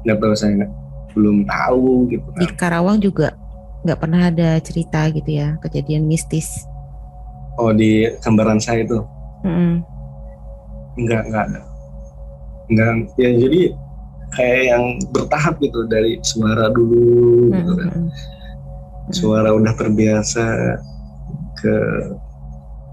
[0.03, 0.73] nggak tahu saya enggak
[1.11, 3.29] belum tahu gitu Di kan Karawang juga
[3.81, 6.69] nggak pernah ada cerita gitu ya, kejadian mistis.
[7.57, 9.01] oh di gambaran saya itu
[9.43, 9.81] Mm-mm.
[10.97, 11.61] enggak enggak ada
[12.69, 13.61] enggak ya jadi
[14.31, 18.11] kayak yang bertahap gitu dari suara dulu gitu kan Mm-mm.
[19.11, 20.45] suara udah terbiasa
[21.59, 21.77] ke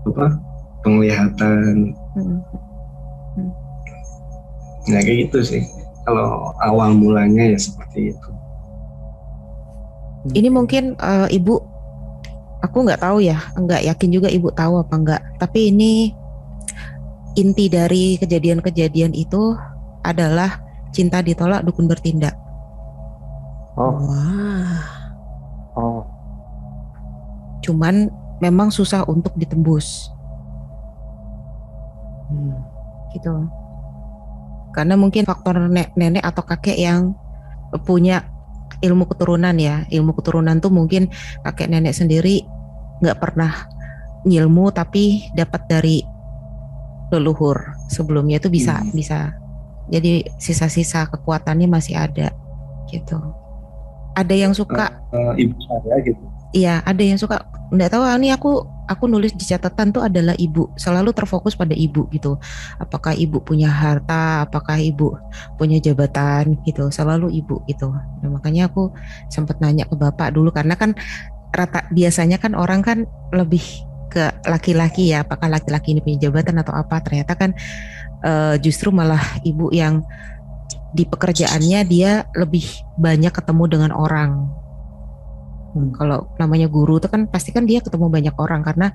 [0.10, 0.40] apa
[0.82, 2.40] penglihatan Mm-mm.
[4.90, 5.64] ya kayak gitu sih
[6.08, 8.30] kalau awal mulanya ya seperti itu
[10.36, 11.56] Ini mungkin eh, ibu,
[12.60, 15.22] aku nggak tahu ya, nggak yakin juga ibu tahu apa nggak.
[15.40, 16.12] Tapi ini
[17.40, 19.56] inti dari kejadian-kejadian itu
[20.04, 22.36] adalah cinta ditolak dukun bertindak.
[23.78, 24.82] Oh, Wah.
[25.78, 26.02] oh,
[27.62, 30.10] Cuman memang susah untuk ditembus,
[32.28, 32.58] Hmm.
[33.12, 33.34] gitu.
[34.72, 37.16] Karena mungkin faktor ne- nenek atau kakek yang
[37.84, 38.30] punya
[38.80, 41.10] ilmu keturunan ya, ilmu keturunan tuh mungkin
[41.44, 42.46] kakek nenek sendiri
[43.02, 43.52] nggak pernah
[44.26, 45.98] ngilmu tapi dapat dari
[47.10, 48.92] leluhur sebelumnya itu bisa Hmm.
[48.92, 49.32] bisa
[49.88, 52.32] jadi sisa-sisa kekuatannya masih ada
[52.92, 53.20] gitu.
[54.18, 56.20] Ada yang suka Eh, ibu saya gitu
[56.56, 60.32] Iya, ada yang suka nggak tahu ah, ini aku aku nulis di catatan tuh adalah
[60.40, 62.40] ibu, selalu terfokus pada ibu gitu.
[62.80, 65.12] Apakah ibu punya harta, apakah ibu
[65.60, 67.92] punya jabatan gitu, selalu ibu gitu.
[67.92, 68.96] Nah, makanya aku
[69.28, 70.96] sempat nanya ke bapak dulu karena kan
[71.52, 73.04] rata biasanya kan orang kan
[73.36, 73.64] lebih
[74.08, 77.04] ke laki-laki ya, apakah laki-laki ini punya jabatan atau apa?
[77.04, 77.52] Ternyata kan
[78.24, 80.02] eh, justru malah ibu yang
[80.96, 82.64] di pekerjaannya dia lebih
[82.98, 84.32] banyak ketemu dengan orang
[85.78, 88.90] Hmm, Kalau namanya guru itu kan pasti kan dia ketemu banyak orang karena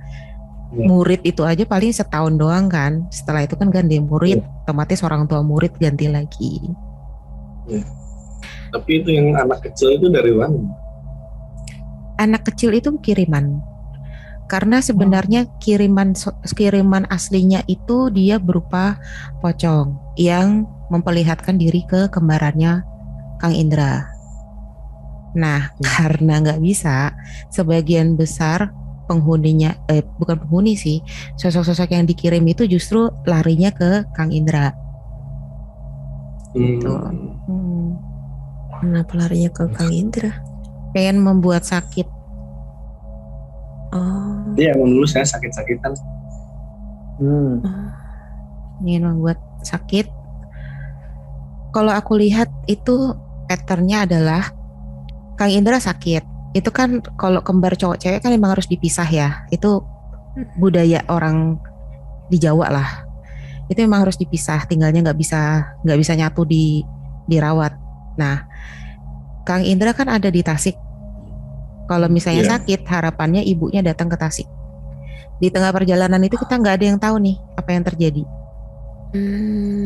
[0.73, 0.89] Iya.
[0.89, 3.05] murid itu aja paling setahun doang kan.
[3.13, 6.59] Setelah itu kan ganti murid, otomatis orang tua murid ganti lagi.
[8.73, 10.57] tapi itu yang anak kecil itu dari mana
[12.19, 13.61] Anak kecil itu kiriman.
[14.51, 16.13] Karena sebenarnya kiriman
[16.53, 19.01] kiriman aslinya itu dia berupa
[19.41, 22.85] pocong yang memperlihatkan diri ke kembarannya
[23.41, 24.13] Kang Indra.
[25.33, 27.17] Nah, karena nggak bisa,
[27.49, 28.77] sebagian besar
[29.09, 31.01] penghuninya, eh, bukan penghuni sih,
[31.41, 34.77] sosok-sosok yang dikirim itu justru larinya ke Kang Indra.
[36.53, 36.93] Gitu.
[37.49, 37.97] Hmm.
[38.79, 40.37] Kenapa larinya ke Kang Indra?
[40.93, 42.05] Pengen membuat sakit.
[43.97, 44.22] Oh.
[44.57, 45.93] Iya, emang dulu saya sakit-sakitan.
[47.23, 47.63] Hmm.
[48.83, 50.11] ingin membuat sakit.
[51.71, 53.15] Kalau aku lihat itu
[53.47, 54.51] patternnya adalah
[55.39, 56.27] Kang Indra sakit.
[56.53, 59.47] Itu kan kalau kembar cowok cewek kan emang harus dipisah ya.
[59.55, 59.87] Itu
[60.59, 61.63] budaya orang
[62.27, 62.91] di Jawa lah.
[63.71, 64.67] Itu memang harus dipisah.
[64.67, 66.83] Tinggalnya nggak bisa nggak bisa nyatu di
[67.31, 67.73] dirawat.
[68.19, 68.45] Nah,
[69.47, 70.77] Kang Indra kan ada di Tasik.
[71.91, 72.53] Kalau misalnya Iya.
[72.59, 74.49] sakit, harapannya ibunya datang ke Tasik.
[75.43, 78.23] Di tengah perjalanan itu kita nggak ada yang tahu nih apa yang terjadi.
[79.13, 79.85] Hmm.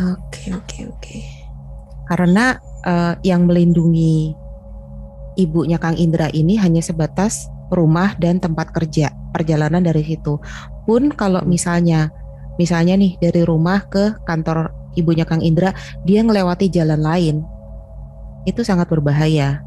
[0.00, 1.18] Oke oke oke.
[2.10, 4.34] karena eh, yang melindungi
[5.38, 10.42] ibunya Kang Indra ini hanya sebatas rumah dan tempat kerja perjalanan dari situ
[10.88, 12.10] pun kalau misalnya
[12.58, 15.70] misalnya nih dari rumah ke kantor ibunya Kang Indra
[16.02, 17.36] dia ngelewati jalan lain
[18.44, 19.60] itu sangat berbahaya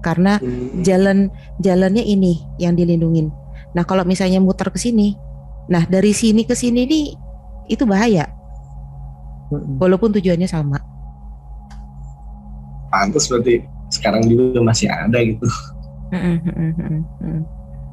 [0.00, 0.80] karena Hmm.
[0.80, 1.18] jalan
[1.60, 3.28] jalannya ini yang dilindungin
[3.76, 5.14] nah kalau misalnya muter ke sini
[5.68, 7.06] nah dari sini ke sini nih
[7.70, 8.26] itu bahaya
[9.50, 9.78] Mm-mm.
[9.78, 10.80] walaupun tujuannya sama
[12.90, 15.46] Pantes berarti sekarang juga masih ada gitu.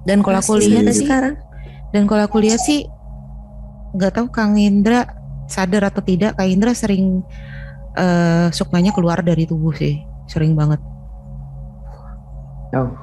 [0.08, 1.36] Dan kalau aku lihat sih, sekarang.
[1.94, 2.90] dan kalau aku lihat sih,
[3.94, 5.06] nggak tahu Kang Indra
[5.46, 7.22] sadar atau tidak, Kang Indra sering
[7.98, 10.78] eh sukmanya keluar dari tubuh sih, sering banget.
[12.78, 12.94] Oh.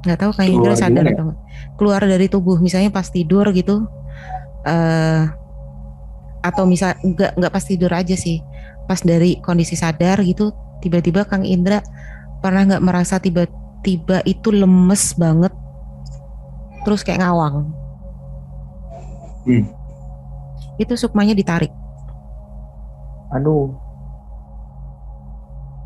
[0.00, 1.12] Nggak tahu Kang Indra Keluar sadar ya?
[1.12, 1.38] atau nggak.
[1.76, 3.84] keluar dari tubuh, misalnya pas tidur gitu,
[4.64, 5.28] eh
[6.40, 8.40] atau misal nggak nggak pas tidur aja sih,
[8.88, 11.84] pas dari kondisi sadar gitu, tiba-tiba Kang Indra
[12.40, 15.52] pernah nggak merasa tiba-tiba itu lemes banget,
[16.88, 17.68] terus kayak ngawang.
[19.44, 19.64] Hmm.
[20.80, 21.72] Itu sukmanya ditarik,
[23.34, 23.72] Aduh.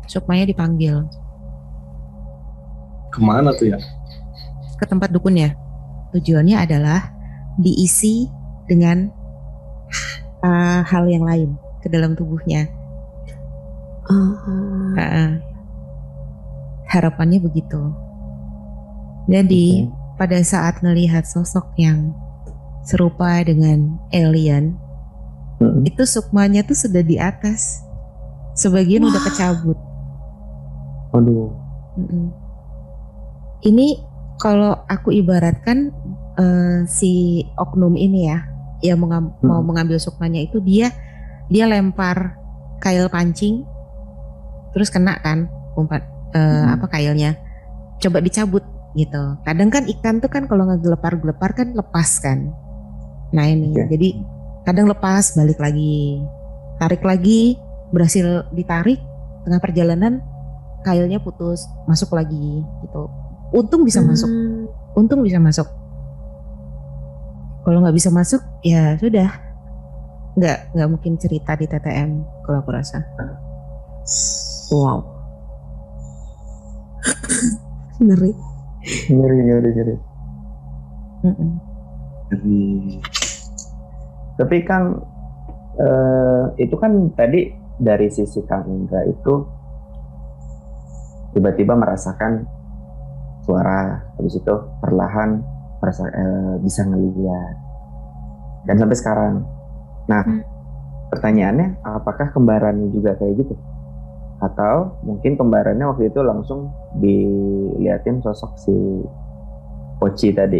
[0.05, 1.01] sukmanya dipanggil
[3.09, 3.81] Ke mana tuh ya?
[4.75, 5.55] ke tempat dukunnya.
[6.11, 7.11] Tujuannya adalah
[7.55, 8.27] diisi
[8.67, 9.07] dengan
[10.43, 12.67] uh, hal yang lain ke dalam tubuhnya.
[14.11, 14.35] Oh.
[14.95, 15.39] Uh,
[16.91, 17.91] harapannya begitu.
[19.25, 22.13] Jadi pada saat melihat sosok yang
[22.85, 24.77] serupa dengan alien,
[25.55, 25.87] Mm-mm.
[25.87, 27.79] itu sukmanya tuh sudah di atas.
[28.55, 29.25] Sebagian udah Wah.
[29.27, 29.77] kecabut.
[31.15, 31.51] Aduh.
[31.95, 32.25] Mm-mm.
[33.63, 33.87] Ini
[34.37, 35.91] kalau aku ibaratkan
[36.35, 38.43] eh, si oknum ini ya,
[38.83, 39.47] yang mengam- Hmm.
[39.47, 40.91] mau mengambil sukmanya itu dia
[41.47, 42.35] dia lempar
[42.83, 43.63] kail pancing,
[44.75, 45.47] terus kena kan
[45.79, 46.03] umpat
[46.35, 46.75] eh, Hmm.
[46.75, 47.39] apa kailnya,
[48.03, 49.39] coba dicabut gitu.
[49.47, 52.51] Kadang kan ikan tuh kan kalau ngegelepar-gelepar kan lepas kan.
[53.31, 53.95] Nah ini Oke.
[53.95, 54.09] jadi
[54.65, 56.19] kadang lepas balik lagi,
[56.81, 57.55] tarik lagi
[57.93, 58.97] berhasil ditarik
[59.45, 60.19] tengah perjalanan
[60.81, 63.03] kailnya putus masuk lagi gitu.
[63.53, 64.65] Untung bisa masuk, Hmm.
[64.97, 65.69] untung bisa masuk.
[67.61, 69.29] Kalau nggak bisa masuk ya sudah
[70.35, 73.05] nggak nggak mungkin cerita di TTM kalau aku rasa.
[74.73, 75.05] Wow.
[78.01, 78.33] Ngeri.
[79.09, 79.95] Ngeri, ngeri, ngeri.
[81.25, 81.51] Mm-mm.
[82.29, 82.57] Jadi
[84.35, 84.99] Tapi Kang,
[85.79, 89.33] eh, itu kan tadi dari sisi Kang Indra itu
[91.35, 92.47] tiba-tiba merasakan
[93.43, 95.39] suara, habis itu perlahan
[95.79, 97.55] merasa eh, bisa ngelihat
[98.65, 99.33] dan sampai sekarang.
[100.09, 100.41] Nah, Hmm.
[101.13, 103.55] pertanyaannya apakah kembarannya juga kayak gitu?
[104.41, 108.75] Atau mungkin kembarannya waktu itu langsung diliatin sosok si
[109.95, 110.59] Poci tadi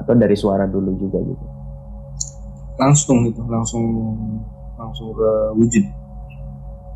[0.00, 1.59] atau dari suara dulu juga gitu?
[2.80, 3.84] Langsung gitu, langsung
[4.80, 5.84] langsung ke wujud.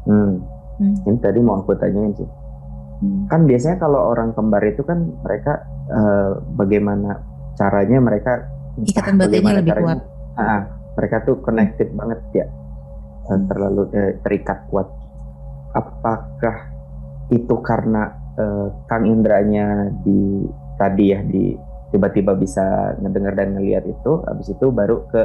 [0.08, 0.40] Hmm.
[0.80, 0.94] Hmm.
[1.04, 2.26] Ini tadi mau aku tanyain sih.
[3.04, 3.28] Hmm.
[3.28, 5.60] Kan biasanya kalau orang kembar itu kan mereka
[5.92, 7.20] eh, bagaimana
[7.54, 8.32] caranya mereka
[8.74, 10.40] Ikatan batinnya lebih caranya, kuat.
[10.42, 10.60] ah,
[10.98, 12.46] mereka tuh connected banget ya,
[13.24, 13.46] Eh, Hmm.
[13.46, 14.88] terlalu eh, terikat kuat.
[15.72, 16.56] Apakah
[17.30, 20.42] itu karena eh, Kang Indranya di
[20.74, 21.54] tadi ya di
[21.94, 25.22] tiba-tiba bisa ngedengar dan ngelihat itu, habis itu baru ke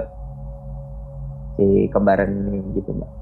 [1.59, 3.19] si kembaran ini gitu mbak?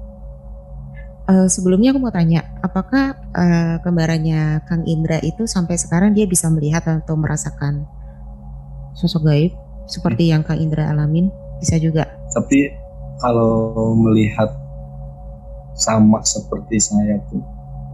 [1.28, 6.48] uh, sebelumnya aku mau tanya, apakah uh, kembarannya Kang Indra itu sampai sekarang dia bisa
[6.48, 7.84] melihat atau merasakan
[8.96, 9.52] sosok gaib
[9.86, 11.28] seperti yang Kang Indra alamin?
[11.60, 12.08] Bisa juga.
[12.32, 12.72] Tapi
[13.20, 14.50] kalau melihat
[15.78, 17.42] sama seperti saya tuh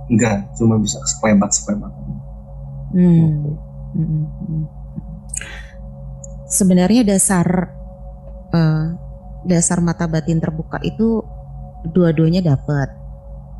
[0.08, 1.92] enggak, cuma bisa sekelebat sekelebat.
[2.94, 3.58] Hmm.
[3.94, 4.24] Hmm.
[4.30, 4.64] hmm.
[6.46, 7.74] Sebenarnya dasar
[8.54, 8.94] uh,
[9.44, 11.20] dasar mata batin terbuka itu
[11.92, 13.04] dua-duanya dapat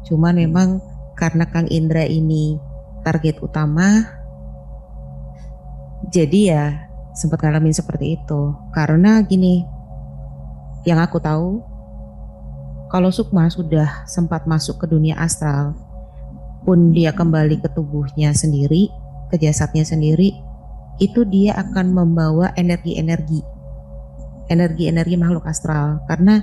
[0.05, 0.85] Cuman memang
[1.16, 2.61] karena Kang Indra ini
[3.01, 4.05] target utama,
[6.12, 6.64] jadi ya
[7.16, 8.53] sempat ngalamin seperti itu.
[8.77, 9.64] Karena gini,
[10.85, 11.64] yang aku tahu,
[12.92, 15.73] kalau Sukma sudah sempat masuk ke dunia astral,
[16.68, 18.92] pun dia kembali ke tubuhnya sendiri,
[19.33, 20.37] ke jasadnya sendiri,
[21.01, 23.40] itu dia akan membawa energi-energi,
[24.48, 26.04] energi-energi makhluk astral.
[26.09, 26.42] Karena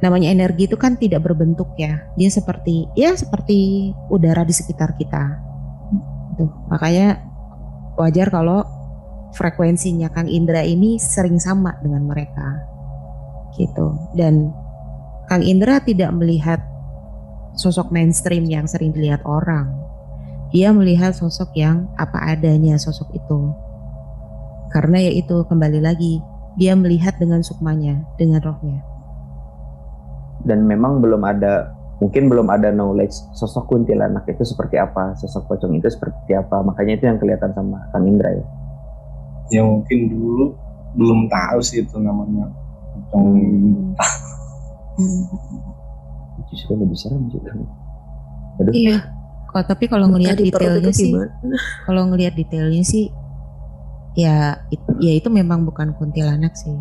[0.00, 2.04] namanya energi itu kan tidak berbentuk ya.
[2.16, 5.24] Dia seperti ya seperti udara di sekitar kita.
[6.36, 7.20] Tuh makanya
[7.96, 8.64] wajar kalau
[9.32, 12.60] frekuensinya Kang Indra ini sering sama dengan mereka.
[13.56, 13.96] Gitu.
[14.12, 14.52] Dan
[15.26, 16.60] Kang Indra tidak melihat
[17.56, 19.72] sosok mainstream yang sering dilihat orang.
[20.52, 23.40] Dia melihat sosok yang apa adanya sosok itu.
[24.70, 26.20] Karena yaitu kembali lagi
[26.56, 28.80] dia melihat dengan sukmanya dengan rohnya.
[30.42, 35.76] Dan memang belum ada mungkin belum ada knowledge sosok kuntilanak itu seperti apa sosok pocong
[35.76, 36.64] itu seperti apa.
[36.64, 38.44] Makanya itu yang kelihatan sama Kang Indra ya.
[39.52, 40.56] Ya mungkin dulu
[40.96, 42.48] belum tahu sih itu namanya
[43.12, 43.26] pocong
[44.96, 45.20] hmm.
[46.48, 47.40] justru lebih serem sih.
[48.64, 48.72] Aduh.
[48.72, 49.12] iya.
[49.52, 51.12] Kok tapi kalau ngelihat detailnya sih
[51.84, 53.12] kalau ngelihat detailnya sih
[54.16, 54.64] ya
[54.98, 56.74] ya itu memang bukan kuntilanak sih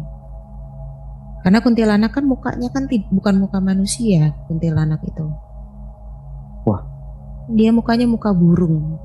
[1.45, 5.29] karena kuntilanak kan mukanya kan bukan muka manusia, kuntilanak itu.
[6.65, 6.81] Wah.
[7.53, 8.97] Dia mukanya muka burung.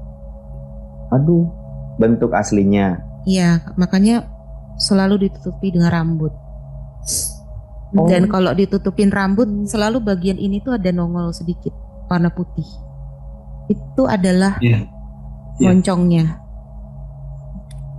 [1.12, 1.52] Aduh,
[2.00, 3.04] bentuk aslinya.
[3.28, 4.24] Iya, makanya
[4.80, 6.32] selalu ditutupi dengan rambut.
[7.92, 8.08] Oh.
[8.08, 11.76] Dan kalau ditutupin rambut, selalu bagian ini tuh ada nongol sedikit,
[12.08, 12.64] warna putih.
[13.68, 14.88] Itu adalah yeah.
[15.60, 15.76] Yeah.
[15.76, 16.40] moncongnya.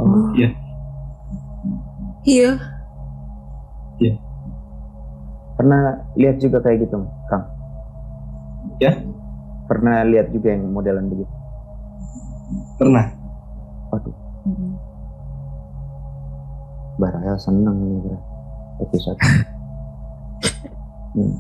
[0.02, 0.34] Oh.
[0.34, 0.50] Iya.
[2.26, 2.52] Iya.
[4.02, 4.14] Iya.
[5.62, 5.82] Pernah
[6.18, 7.46] lihat juga kayak gitu, Kang?
[8.82, 8.98] Ya.
[9.70, 11.30] Pernah lihat juga yang modelan begitu?
[12.82, 13.14] Pernah.
[13.94, 14.16] Waduh.
[14.50, 14.72] Mm-hmm.
[16.98, 18.20] Baraya seneng nih kira
[18.82, 19.20] episode.
[21.18, 21.34] hmm.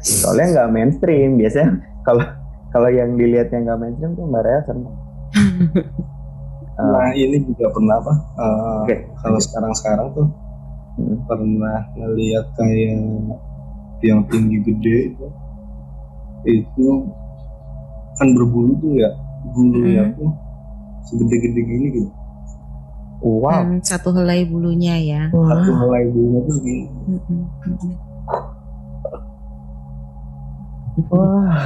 [0.00, 2.24] Soalnya nggak mainstream, biasanya kalau
[2.72, 4.96] kalau yang dilihat yang nggak mainstream tuh Mbak Raya seneng.
[6.74, 8.14] nah uh, ini juga pernah apa?
[8.34, 8.98] Uh, okay.
[9.22, 10.26] Kalau sekarang-sekarang tuh
[10.98, 11.16] hmm.
[11.26, 12.98] pernah ngeliat kayak
[14.04, 15.26] yang tinggi gede itu
[16.44, 17.08] itu
[18.20, 19.10] kan berbulu tuh ya
[19.56, 20.16] bulunya hmm.
[20.20, 20.30] tuh
[21.08, 22.10] segede-gede gini gitu
[23.24, 27.20] wow hmm, satu helai bulunya ya satu helai bulunya tuh segini hmm.
[27.24, 27.94] hmm, hmm.
[31.08, 31.56] wah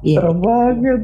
[0.00, 0.18] yeah.
[0.18, 1.00] serem banget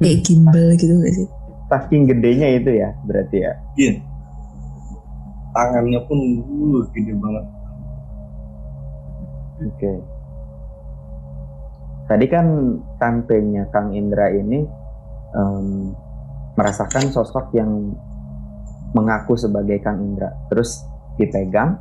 [0.00, 1.28] kayak gimbal gitu gak sih?
[1.66, 3.52] Saking gedenya itu ya berarti ya?
[3.74, 3.92] Iya.
[5.56, 7.44] Tangannya pun uh, gede banget.
[9.56, 9.72] Oke.
[9.72, 9.96] Okay.
[12.06, 12.46] tadi kan
[13.02, 14.62] tantenya Kang Indra ini
[15.34, 15.90] um,
[16.54, 17.96] merasakan sosok yang
[18.94, 20.30] mengaku sebagai Kang Indra.
[20.52, 20.84] Terus
[21.18, 21.80] dipegang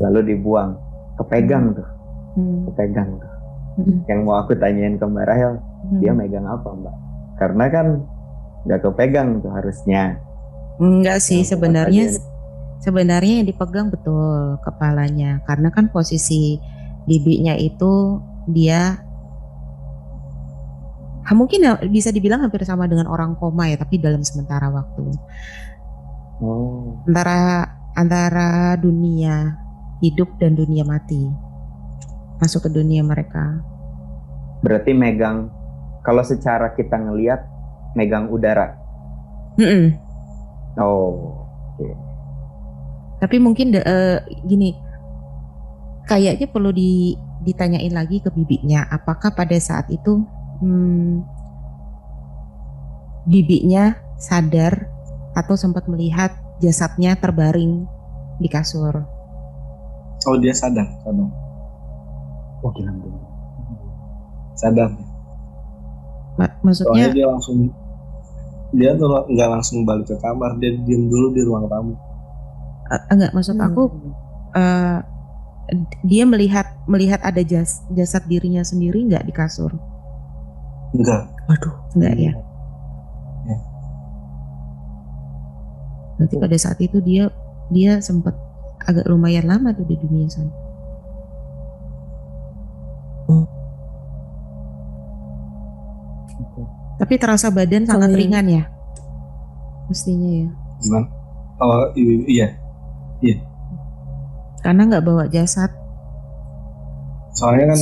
[0.00, 0.74] lalu dibuang.
[1.20, 1.88] Kepegang tuh.
[2.30, 2.64] Hmm.
[2.70, 3.30] kepegang tuh.
[3.80, 4.02] Hmm.
[4.10, 6.00] yang mau aku tanyain ke Mbak Rahel hmm.
[6.02, 7.09] dia megang apa Mbak
[7.40, 7.86] karena kan
[8.68, 10.20] nggak kepegang tuh harusnya.
[10.76, 12.12] Enggak sih sebenarnya
[12.84, 15.40] sebenarnya yang dipegang betul kepalanya.
[15.48, 16.60] Karena kan posisi
[17.08, 19.00] bibinya itu dia
[21.30, 25.14] mungkin ya bisa dibilang hampir sama dengan orang koma ya tapi dalam sementara waktu.
[26.40, 26.96] Oh.
[27.04, 29.54] antara antara dunia
[30.00, 31.28] hidup dan dunia mati.
[32.40, 33.60] Masuk ke dunia mereka.
[34.64, 35.59] Berarti megang
[36.10, 37.38] kalau secara kita ngelihat
[37.94, 38.74] megang udara.
[39.54, 39.86] Mm -mm.
[40.82, 41.46] Oh,
[41.78, 41.94] okay.
[43.22, 44.74] Tapi mungkin uh, gini,
[46.10, 47.14] kayaknya perlu di,
[47.46, 50.26] ditanyain lagi ke bibinya, apakah pada saat itu
[50.58, 51.22] hmm,
[53.30, 54.90] bibinya sadar
[55.38, 57.86] atau sempat melihat jasadnya terbaring
[58.42, 59.06] di kasur.
[60.26, 61.30] Oh dia sadar, sadar.
[62.66, 62.90] Oh gila,
[64.58, 65.09] sadar.
[66.62, 67.56] Maksudnya Soalnya dia langsung
[68.70, 71.98] dia tuh nggak langsung balik ke kamar dia diem dulu di ruang tamu
[72.86, 73.66] uh, enggak maksud hmm.
[73.66, 73.82] aku
[74.54, 75.02] uh,
[76.02, 79.70] dia melihat melihat ada jas, jasad dirinya sendiri nggak di kasur?
[80.90, 81.30] Enggak.
[81.46, 81.74] Waduh.
[81.94, 82.32] Enggak ya.
[83.46, 83.58] Ya.
[86.18, 87.30] Berarti pada saat itu dia
[87.70, 88.34] dia sempat
[88.82, 90.52] agak lumayan lama tuh di dunia sana.
[97.00, 98.62] Tapi terasa badan Kalau sangat ringan ya.
[99.88, 100.48] Mestinya ya.
[100.78, 101.06] Gimana?
[101.58, 102.48] Oh i- iya.
[104.60, 105.72] Karena nggak bawa jasad.
[107.32, 107.80] Soalnya kan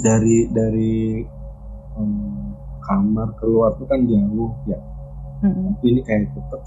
[0.00, 0.94] dari dari
[1.96, 2.12] em,
[2.80, 4.80] kamar keluar tuh kan jauh ya.
[5.44, 6.60] Mm-mm, Tapi ini kayak cepet.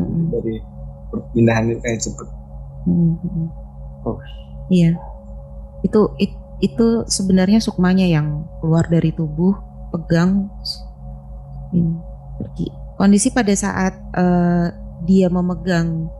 [0.00, 0.54] mm-mm, Dari
[1.12, 2.28] perpindahannya kayak cepet.
[2.88, 3.46] mm-mm, mm-mm.
[4.08, 4.16] Oh,
[4.72, 4.96] Iya.
[5.84, 9.52] Itu it- itu sebenarnya sukmanya yang keluar dari tubuh,
[9.92, 10.48] pegang
[11.72, 11.94] ini,
[12.38, 12.66] pergi.
[13.00, 14.66] Kondisi pada saat eh,
[15.08, 16.10] dia memegang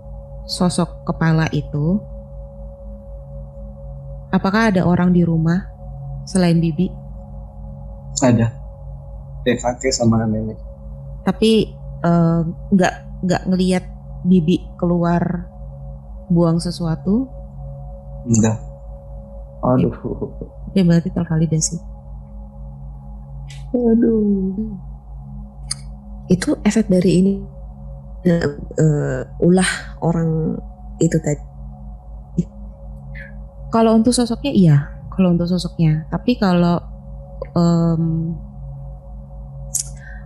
[0.49, 2.01] sosok kepala itu,
[4.33, 5.61] apakah ada orang di rumah
[6.25, 6.89] selain bibi?
[8.21, 8.49] Ada.
[9.45, 10.57] Kayak kakek sama nenek.
[11.25, 11.73] Tapi
[12.05, 13.85] eh, nggak nggak ngelihat
[14.25, 15.49] bibi keluar
[16.31, 17.27] buang sesuatu,
[18.29, 18.57] Enggak.
[19.65, 19.93] aduh.
[20.77, 21.77] ya berarti tervalidasi.
[23.75, 24.90] Waduh.
[26.31, 27.35] Itu efek dari ini
[28.25, 29.71] eh, ulah
[30.05, 30.57] orang
[31.01, 31.45] itu tadi.
[33.71, 34.77] Kalau untuk sosoknya iya,
[35.15, 36.07] kalau untuk sosoknya.
[36.11, 36.83] Tapi kalau
[37.55, 38.35] em,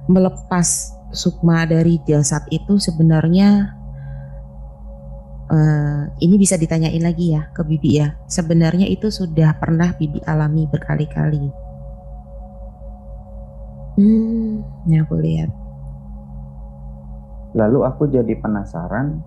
[0.08, 3.76] melepas sukma dari jasad itu sebenarnya
[5.52, 8.16] eh, ini bisa ditanyain lagi ya ke Bibi ya.
[8.24, 11.44] Sebenarnya itu sudah pernah Bibi alami berkali-kali.
[13.94, 14.64] Hmm.
[14.88, 15.63] Ya aku lihat.
[17.54, 19.22] Lalu aku jadi penasaran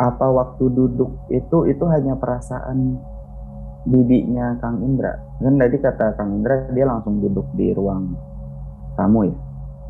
[0.00, 2.96] apa waktu duduk itu itu hanya perasaan
[3.84, 5.16] bibinya Kang Indra.
[5.40, 8.12] Kan tadi kata Kang Indra dia langsung duduk di ruang
[8.96, 9.36] tamu ya.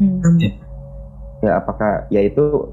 [0.03, 0.39] Hmm.
[1.43, 2.71] Ya apakah ya itu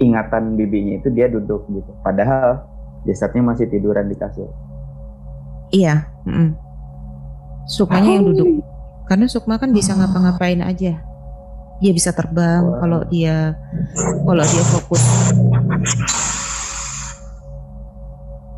[0.00, 1.92] ingatan bibinya itu dia duduk gitu.
[2.04, 2.64] Padahal
[3.08, 4.52] jasadnya masih tiduran di kasur.
[5.72, 6.06] Iya.
[6.28, 6.54] mm-mm.
[7.66, 8.46] Sukmanya yang duduk.
[9.06, 11.02] Karena Sukma kan bisa ngapa-ngapain aja.
[11.80, 13.52] Dia bisa terbang kalau dia
[14.24, 15.02] kalau dia fokus.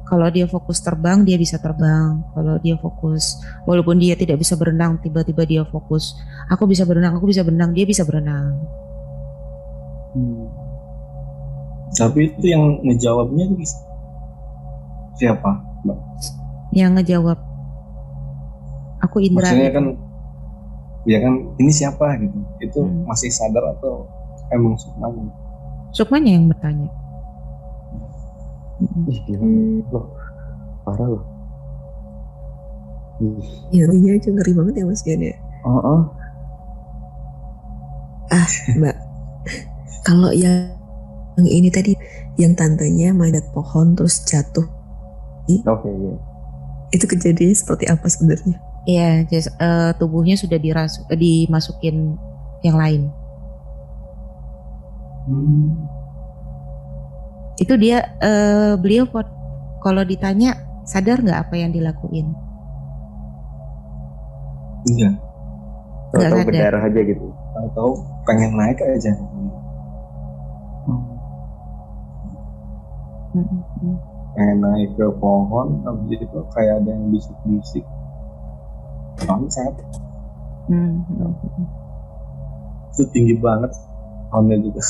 [0.08, 2.24] Kalau dia fokus terbang, dia bisa terbang.
[2.32, 3.36] Kalau dia fokus,
[3.68, 6.16] walaupun dia tidak bisa berenang, tiba-tiba dia fokus.
[6.48, 8.56] Aku bisa berenang, aku bisa berenang, dia bisa berenang.
[10.16, 10.48] Hmm.
[11.92, 13.68] Tapi itu yang ngejawabnya itu
[15.20, 15.60] siapa?
[15.84, 15.98] Mbak?
[16.72, 17.38] Yang ngejawab,
[19.04, 19.44] aku Indra.
[19.44, 20.07] Maksudnya kan
[21.06, 22.38] ya kan ini siapa gitu.
[22.58, 23.06] Itu Hmm.
[23.06, 24.08] masih sadar atau
[24.50, 25.30] emang sukmanya?
[25.94, 26.88] Sukmanya yang bertanya.
[28.78, 29.10] Mm-mm.
[29.10, 29.42] Ih, gila.
[29.42, 29.78] Hmm.
[29.90, 30.06] Loh,
[30.86, 31.24] parah loh.
[33.18, 33.42] Ih,
[33.74, 35.34] Ya, intinya aja ngeri banget ya Mas Bian ya.
[35.66, 36.02] Oh, oh.
[38.78, 38.96] Mbak,
[40.04, 40.76] kalau yang
[41.40, 41.96] yang ini tadi
[42.36, 44.66] yang tantenya manjat pohon terus jatuh,
[45.48, 46.14] Oke, iya.
[46.92, 48.60] itu kejadiannya seperti apa sebenarnya?
[48.88, 52.16] Iya, eh, tubuhnya sudah dirasu, eh, dimasukin
[52.64, 53.12] yang lain.
[55.28, 55.76] Hmm.
[57.60, 59.04] Itu dia, eh, beliau
[59.84, 60.56] kalau ditanya
[60.88, 62.32] sadar nggak apa yang dilakuin?
[64.88, 65.20] Iya.
[66.08, 67.28] Tahu-tahu berdarah aja gitu.
[67.76, 67.92] Tahu
[68.24, 69.12] pengen naik aja.
[73.36, 73.94] Mm-mm.
[74.32, 77.84] Pengen naik ke pohon, habis itu kayak ada yang bisik-bisik.
[79.26, 79.74] Bangsat.
[80.68, 81.32] Mm-mm.
[82.92, 83.72] Itu tinggi banget
[84.28, 84.82] pohonnya juga.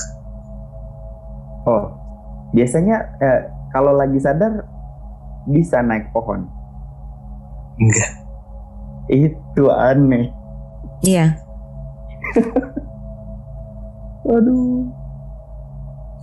[1.68, 1.84] Oh,
[2.52, 4.64] biasanya eh, kalau lagi sadar
[5.46, 6.48] bisa naik pohon.
[7.78, 8.10] Enggak.
[9.08, 10.34] Itu aneh.
[11.06, 11.38] Iya,
[14.26, 14.82] Waduh.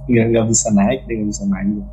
[0.05, 1.85] Enggak, enggak bisa naik, dia nggak bisa naik.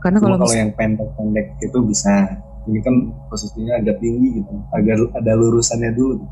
[0.00, 2.40] karena kalau kalau yang pendek-pendek itu bisa.
[2.68, 2.94] Ini kan
[3.32, 4.52] posisinya agak tinggi gitu.
[4.74, 6.26] Agak ada lurusannya dulu.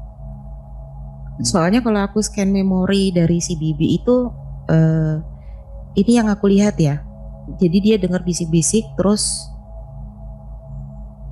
[1.39, 4.26] soalnya kalau aku scan memori dari si Bibi itu,
[4.66, 5.22] eh,
[5.95, 6.99] ini yang aku lihat ya.
[7.62, 9.47] Jadi dia dengar bisik-bisik, terus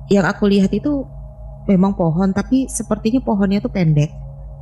[0.07, 1.03] yang aku lihat itu
[1.67, 4.09] memang pohon, tapi sepertinya pohonnya tuh pendek.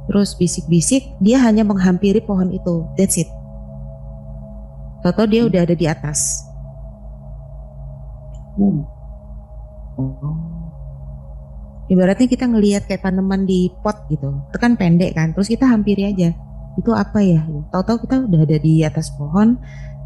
[0.10, 2.90] Terus bisik-bisik, dia hanya menghampiri pohon itu.
[2.98, 3.30] That's it.
[5.06, 6.42] Toto dia udah ada di atas.
[8.58, 8.95] Oh.
[11.86, 14.34] Ibaratnya kita ngelihat kayak tanaman di pot gitu.
[14.50, 15.38] Itu kan pendek kan.
[15.38, 16.34] Terus kita hampiri aja.
[16.76, 17.46] Itu apa ya?
[17.70, 19.56] Tahu-tahu kita udah ada di atas pohon,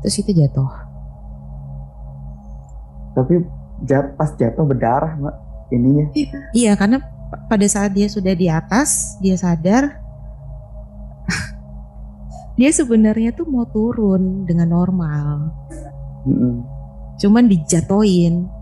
[0.04, 0.70] terus itu jatuh.
[3.16, 3.42] Tapi
[3.88, 5.36] jat, pas jatuh berdarah mbak
[5.72, 6.06] ininya.
[6.52, 7.00] Iya, karena
[7.48, 9.98] pada saat dia sudah di atas, dia sadar
[12.60, 15.50] dia sebenarnya tuh mau turun dengan normal.
[16.28, 16.56] Mm-mm.
[17.18, 18.59] Cuman dijatoin.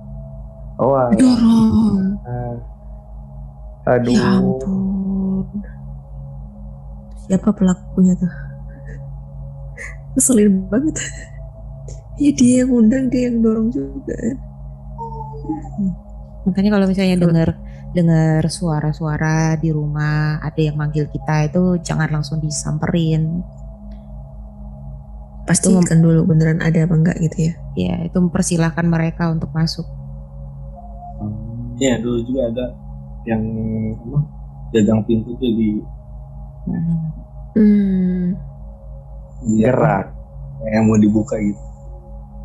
[0.77, 1.09] Oh, alah.
[1.17, 2.21] Dorong.
[3.87, 4.13] aduh.
[4.13, 5.47] Ya ampun.
[7.25, 8.33] Siapa pelakunya tuh?
[10.13, 10.95] Ngeselin banget.
[12.17, 14.17] Ya dia yang undang, dia yang dorong juga.
[16.45, 17.49] Makanya kalau misalnya dengar
[17.91, 23.41] dengar suara-suara di rumah, ada yang manggil kita itu jangan langsung disamperin.
[25.47, 27.53] Pastikan dulu beneran ada apa enggak gitu ya.
[27.77, 29.87] Ya, itu mempersilahkan mereka untuk masuk.
[31.77, 32.65] Iya dulu juga ada
[33.29, 33.41] yang
[33.93, 34.19] apa
[34.73, 35.69] jagang pintu tuh di,
[37.57, 38.35] Hmm.
[39.45, 40.13] di Gerak.
[40.73, 41.61] yang mau dibuka gitu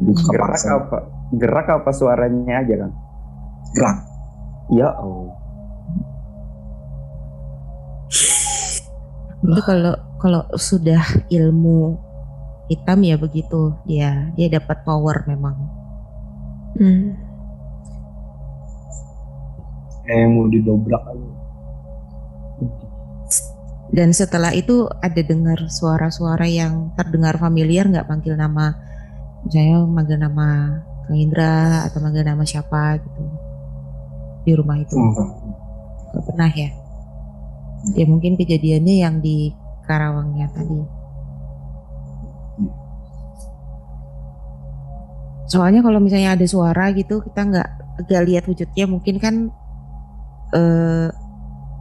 [0.03, 0.99] buka Gerak paksa apa?
[1.33, 2.93] Gerak apa suaranya aja kan?
[3.73, 3.99] gerak
[4.73, 5.33] Ya oh.
[9.43, 11.99] Itu kalau kalau sudah ilmu
[12.71, 15.57] hitam ya begitu, dia dia dapat power memang.
[16.79, 17.32] Hmm.
[20.13, 21.31] Kayak yang mau didobrak aja
[23.93, 28.73] Dan setelah itu ada dengar suara-suara yang terdengar familiar nggak panggil nama,
[29.45, 33.23] misalnya manggil nama Kang Indra atau manggil nama siapa gitu
[34.49, 34.97] di rumah itu.
[34.97, 35.29] Enggak.
[36.09, 36.71] Nggak pernah ya?
[37.93, 39.53] Ya mungkin kejadiannya yang di
[39.85, 40.81] Karawangnya tadi.
[45.53, 47.69] Soalnya kalau misalnya ada suara gitu kita nggak
[48.09, 49.53] nggak lihat wujudnya mungkin kan
[50.53, 51.09] eh,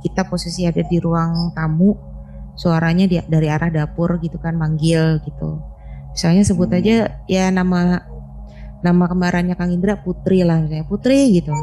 [0.01, 1.93] kita posisi ada di ruang tamu
[2.57, 5.61] suaranya di- dari arah dapur gitu kan manggil gitu.
[6.11, 6.77] Misalnya sebut Hmm.
[6.81, 6.95] aja
[7.29, 8.03] ya nama
[8.81, 11.53] nama kembarannya Kang Indra Putri lah misalnya Putri gitu.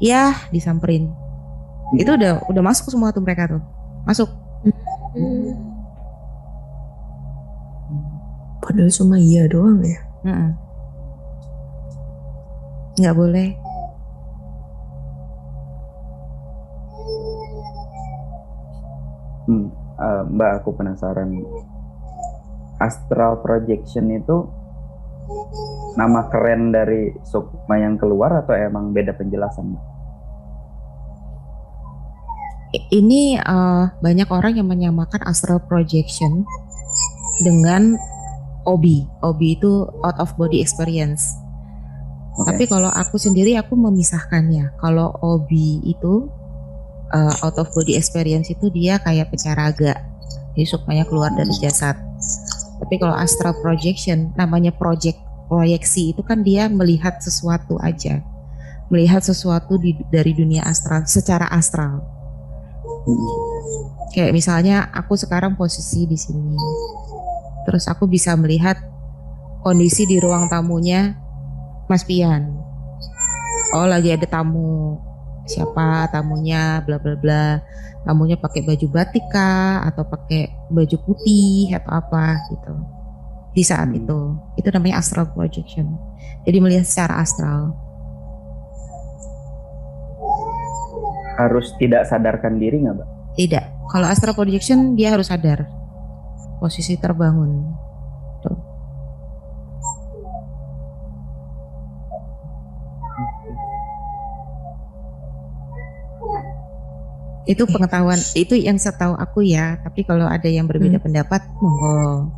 [0.00, 1.10] Ya disamperin.
[1.96, 3.62] Itu udah udah masuk semua tuh mereka tuh.
[4.06, 4.30] Masuk.
[8.62, 10.00] Padahal cuma iya doang ya.
[10.26, 10.50] Mm-mm.
[12.98, 13.48] Nggak boleh.
[19.96, 21.40] Eh, Mbak aku penasaran.
[22.76, 24.44] Astral projection itu
[25.96, 29.72] nama keren dari Sukma yang keluar atau emang beda penjelasan?
[32.92, 36.44] Ini eh, banyak orang yang menyamakan astral projection
[37.40, 37.96] dengan
[38.68, 38.84] OB.
[39.24, 41.32] OB itu out of body experience.
[42.36, 42.52] Oke.
[42.52, 44.76] Tapi kalau aku sendiri aku memisahkannya.
[44.76, 45.48] Kalau OB
[45.88, 46.28] itu
[47.12, 50.00] uh, out of body experience itu dia kayak pencaraga.
[50.56, 51.94] Jadi sukmanya keluar dari jasad.
[52.80, 58.24] Tapi kalau astral projection namanya project proyeksi itu kan dia melihat sesuatu aja.
[58.88, 62.02] Melihat sesuatu di, dari dunia astral secara astral.
[63.06, 63.34] Hmm.
[64.14, 66.56] Kayak misalnya aku sekarang posisi di sini.
[67.66, 68.78] Terus aku bisa melihat
[69.60, 71.18] kondisi di ruang tamunya
[71.90, 72.54] Mas Pian.
[73.74, 75.05] Oh, lagi ada tamu.
[75.46, 77.62] Siapa tamunya bla bla bla.
[78.02, 82.74] Tamunya pakai baju batik kah atau pakai baju putih atau apa gitu.
[83.54, 83.98] Di saat Hmm.
[83.98, 84.18] itu.
[84.58, 85.94] Itu namanya astral projection.
[86.46, 87.74] Jadi melihat secara astral.
[91.36, 93.08] Harus tidak sadarkan diri nggak, Mbak?
[93.36, 93.64] Tidak.
[93.92, 95.68] Kalau astral projection dia harus sadar.
[96.56, 97.75] Posisi terbangun.
[107.46, 109.78] Itu pengetahuan, itu yang setahu aku ya.
[109.86, 112.30] Tapi kalau ada yang berbeda pendapat, monggo.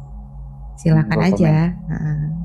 [0.77, 1.73] Silakan Monggo aja.
[1.89, 2.39] Nah,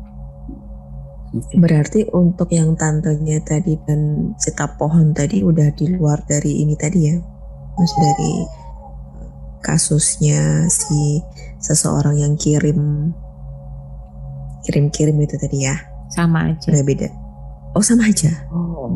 [1.33, 7.09] Berarti untuk yang tantenya tadi dan cita pohon tadi udah di luar dari ini tadi
[7.09, 7.17] ya.
[7.73, 8.33] Masih dari
[9.65, 11.25] kasusnya si
[11.57, 13.09] seseorang yang kirim
[14.61, 15.75] kirim-kirim itu tadi ya.
[16.13, 16.69] sama aja.
[16.69, 17.09] Udah beda.
[17.73, 18.29] Oh sama aja.
[18.53, 18.93] Oh.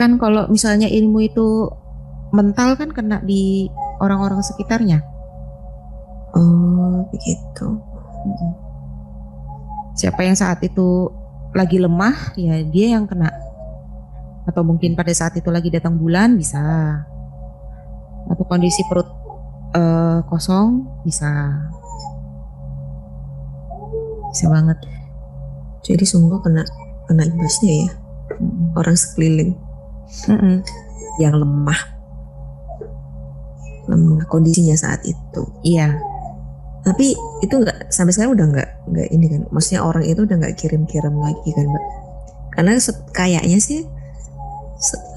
[0.00, 1.68] Kan kalau misalnya ilmu itu
[2.30, 3.66] mental kan kena di
[3.98, 5.02] orang-orang sekitarnya.
[6.34, 7.66] Oh begitu.
[9.96, 11.08] siapa yang saat itu
[11.52, 13.28] lagi lemah ya dia yang kena
[14.48, 16.60] atau mungkin pada saat itu lagi datang bulan bisa
[18.30, 19.08] atau kondisi perut
[19.74, 21.28] eh, kosong bisa
[24.30, 24.78] bisa banget
[25.80, 26.62] Jadi semua kena
[27.08, 27.92] kena imbasnya ya
[28.38, 28.78] Mm-mm.
[28.78, 29.56] orang sekeliling
[30.28, 30.62] Mm-mm.
[31.18, 31.99] yang lemah
[33.90, 35.42] lemah kondisinya saat itu.
[35.66, 35.98] iya
[36.80, 37.12] Tapi
[37.44, 39.42] itu nggak sampai sekarang udah nggak nggak ini kan.
[39.52, 41.84] Maksudnya orang itu udah nggak kirim-kirim lagi kan mbak.
[42.56, 42.72] Karena
[43.12, 43.84] kayaknya sih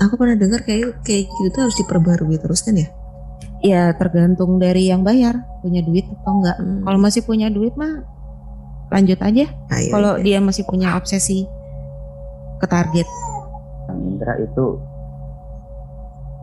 [0.03, 2.87] aku pernah dengar kayak kayak gitu tuh harus diperbarui terus kan ya?
[3.63, 6.57] Ya tergantung dari yang bayar punya duit atau enggak.
[6.59, 6.83] Hmm.
[6.83, 8.03] Kalau masih punya duit mah
[8.91, 9.45] lanjut aja.
[9.71, 10.23] Ayo, Kalau ayo.
[10.23, 11.47] dia masih punya obsesi
[12.59, 13.07] ke target.
[13.87, 14.65] Kang Indra itu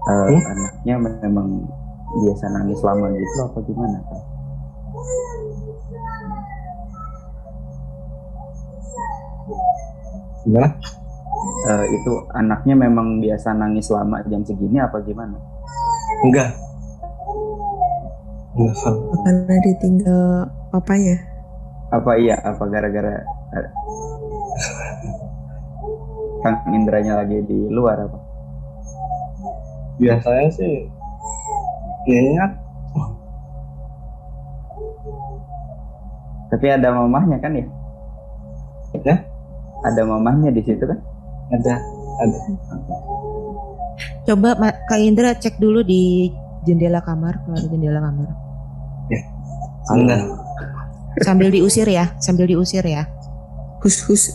[0.08, 1.68] eh, anaknya memang
[2.10, 4.24] biasa nangis lama gitu apa gimana Kang?
[10.42, 10.68] Gimana?
[11.70, 15.38] Eh, itu anaknya memang biasa nangis lama jam segini apa gimana?
[16.26, 16.50] Enggak.
[18.58, 18.76] Enggak
[19.22, 20.22] karena ditinggal
[20.74, 21.16] papanya.
[21.94, 22.36] Apa iya?
[22.42, 23.22] Apa gara-gara
[23.54, 23.68] eh,
[26.42, 28.18] Kang Indranya lagi di luar apa?
[30.00, 30.99] Biasanya sih
[32.06, 32.52] ingat
[36.50, 37.66] Tapi ada mamahnya kan ya?
[39.06, 39.16] Ya.
[39.86, 40.98] Ada mamahnya di situ kan?
[41.50, 41.78] ada
[42.22, 42.38] ada
[44.22, 46.30] Coba Ma- Kak Indra cek dulu di
[46.62, 48.28] jendela kamar kalau ada jendela kamar.
[49.90, 50.22] Enggak.
[51.22, 53.06] Sambil diusir ya, sambil diusir ya.
[53.82, 54.30] Hus hus.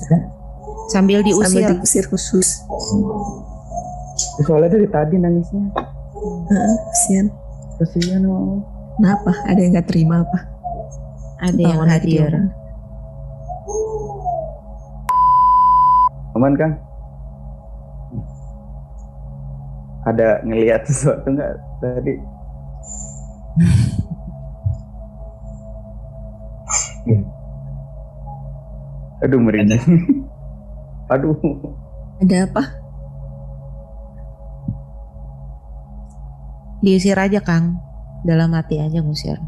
[0.92, 1.70] Sambil Sambil diusir.
[1.80, 2.64] diusir khusus.
[4.44, 5.64] Soalnya dari tadi nangisnya.
[6.52, 7.28] Heeh, kasihan.
[7.76, 8.64] Kasihan oh.
[8.96, 9.36] Kenapa?
[9.44, 10.40] Ada yang nggak terima apa?
[11.44, 12.32] Ada yang Lawan hadir.
[16.36, 16.80] Aman Kang?
[20.08, 22.16] Ada ngelihat sesuatu nggak tadi?
[29.24, 29.84] Aduh merinding.
[31.12, 31.36] Aduh.
[32.24, 32.85] Ada apa?
[36.86, 37.82] Diusir aja Kang.
[38.22, 39.42] Dalam hati aja ngusir.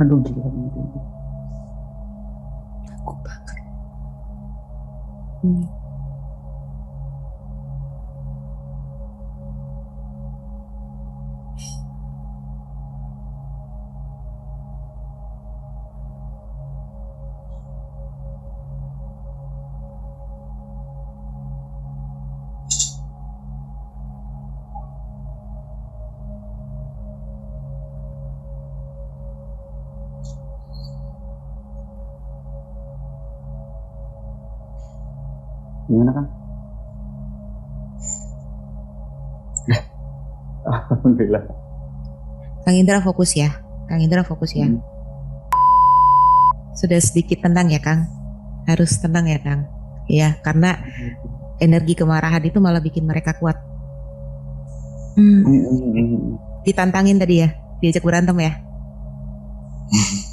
[0.00, 0.42] Aduh, gila.
[0.50, 0.82] gila.
[0.82, 1.23] Aku
[42.74, 43.54] Kang Indra fokus ya.
[43.86, 44.66] Kang Indra fokus ya.
[44.66, 44.82] Hmm.
[46.74, 48.10] Sudah sedikit tenang ya Kang.
[48.66, 49.70] Harus tenang ya Kang.
[50.10, 50.82] Ya, karena
[51.62, 53.54] energi kemarahan itu malah bikin mereka kuat.
[55.14, 55.46] Hmm.
[55.46, 56.34] Hmm, hmm, hmm.
[56.66, 58.58] Ditantangin tadi ya, diajak berantem ya.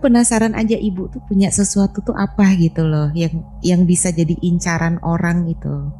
[0.00, 4.32] Aku penasaran aja ibu tuh punya sesuatu tuh apa gitu loh yang yang bisa jadi
[4.40, 5.92] incaran orang gitu.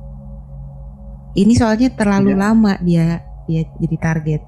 [1.36, 2.40] Ini soalnya terlalu Iya.
[2.40, 4.40] lama dia dia jadi target.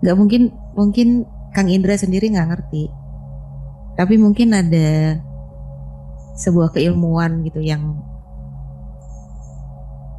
[0.00, 2.88] Gak mungkin mungkin Kang Indra sendiri nggak ngerti.
[4.00, 5.20] Tapi mungkin ada
[6.40, 8.00] sebuah keilmuan gitu yang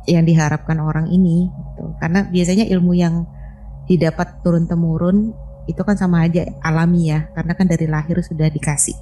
[0.06, 1.90] yang diharapkan orang ini gitu.
[1.98, 3.26] Karena biasanya ilmu yang
[3.90, 5.34] didapat turun temurun
[5.66, 7.30] itu kan sama aja alami ya.
[7.34, 8.96] Karena kan dari lahir sudah dikasih.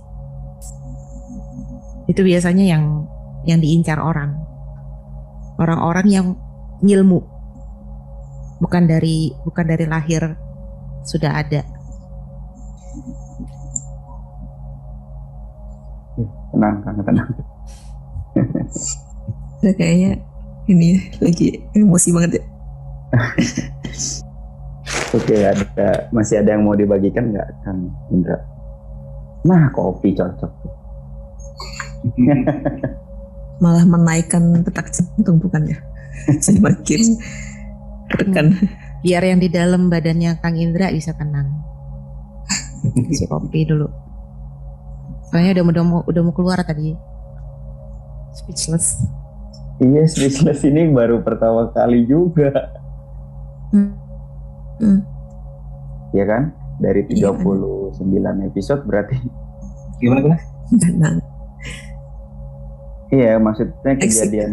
[2.08, 3.08] Itu biasanya yang
[3.44, 4.36] yang diincar orang.
[5.60, 6.28] Orang-orang yang
[6.84, 7.20] ngilmu.
[8.64, 10.36] Bukan dari bukan dari lahir
[11.04, 11.62] sudah ada.
[16.16, 17.30] Ya, tenang kang tenang.
[19.64, 20.12] Kayaknya
[20.72, 22.44] ini lagi emosi banget ya.
[25.14, 28.38] oke ada masih ada yang mau dibagikan nggak kang Indra
[29.46, 30.52] nah kopi cocok
[33.64, 35.80] Malah menaikkan detak jantung bukan ya?
[36.46, 37.02] Semakin
[38.12, 38.48] tekan.
[39.04, 41.64] Biar yang di dalam badannya Kang Indra bisa tenang.
[43.08, 43.88] Kasih kopi dulu.
[45.32, 46.96] Soalnya udah, udah mau udah mau keluar tadi.
[48.34, 49.00] Speechless.
[49.82, 52.50] iya speechless ini baru pertama kali juga
[53.74, 54.03] Hmm.
[54.84, 55.00] Hmm.
[56.12, 56.52] ya kan
[56.84, 59.16] dari Iya, 39 episode berarti
[60.04, 60.38] Gimana gimana?
[60.84, 61.18] Tenang.
[63.14, 64.28] Iya, maksudnya Exit.
[64.28, 64.52] kejadian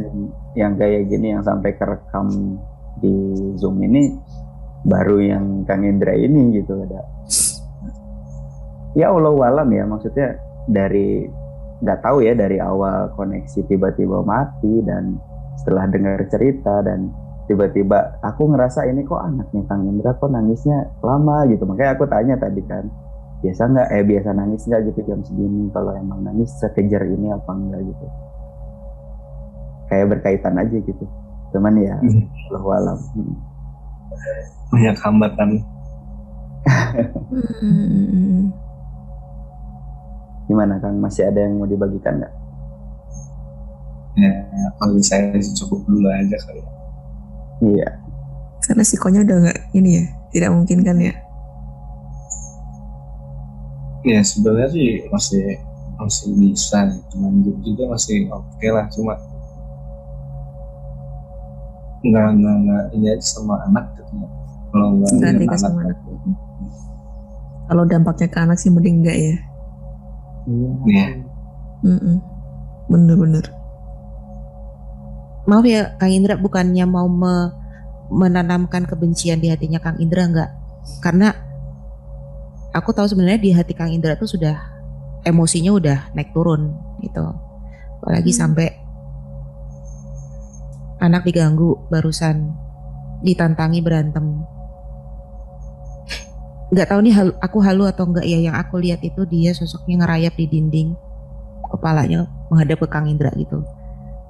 [0.55, 2.61] yang kayak gini yang sampai kerekam
[3.01, 3.13] di
[3.57, 4.15] Zoom ini
[4.85, 7.03] baru yang Kang Indra ini gitu ada.
[8.93, 10.37] Ya Allah alam ya, maksudnya
[10.69, 11.25] dari
[11.81, 15.17] nggak tahu ya dari awal koneksi tiba-tiba mati dan
[15.57, 17.09] setelah dengar cerita dan
[17.51, 22.39] tiba-tiba aku ngerasa ini kok anaknya Kang Indra kok nangisnya lama gitu makanya aku tanya
[22.39, 22.87] tadi kan
[23.41, 27.51] biasa nggak eh biasa nangis nggak gitu jam segini kalau emang nangis sekejar ini apa
[27.51, 28.07] enggak gitu
[29.87, 31.05] kayak berkaitan aja gitu
[31.51, 32.23] cuman ya Hmm.
[32.55, 33.35] Allah alam Hmm.
[34.71, 35.51] Banyak hambatan.
[40.47, 42.35] Gimana Kang masih ada yang mau dibagikan nggak
[44.15, 44.35] Ya,
[44.77, 46.61] kalau saya cukup dulu aja kali.
[46.61, 46.71] ya.
[47.65, 47.89] Iya
[48.61, 51.15] Karena sikonya udah nggak ini ya, tidak mungkin kan ya.
[54.05, 55.59] Ya sebenarnya sih masih
[56.01, 57.15] masih bisa gitu.
[57.21, 59.17] lanjut juga masih oke lah cuma
[62.01, 64.29] nggak nggak nggak ini aja sama anak gitu ya.
[64.73, 65.13] kalau nggak
[65.45, 65.99] ke sama anak.
[67.71, 69.37] Kalau dampaknya ke anak sih mending enggak ya.
[70.89, 71.07] Iya.
[71.87, 72.17] Mm-mm.
[72.91, 73.60] Bener-bener.
[75.51, 77.51] Maaf ya Kang Indra bukannya mau me-
[78.07, 80.51] menanamkan kebencian di hatinya Kang Indra enggak?
[81.03, 81.35] Karena
[82.71, 84.55] aku tahu sebenarnya di hati Kang Indra tuh sudah
[85.27, 86.71] emosinya udah naik turun
[87.03, 87.27] gitu.
[87.99, 88.41] Apalagi Hmm.
[88.47, 88.69] sampai
[91.03, 92.55] anak diganggu barusan
[93.27, 94.47] ditantangi berantem.
[96.71, 100.07] Nggak tahu nih halu- aku halu atau enggak ya yang aku lihat itu dia sosoknya
[100.07, 100.95] ngerayap di dinding
[101.67, 103.67] kepalanya menghadap ke Kang Indra gitu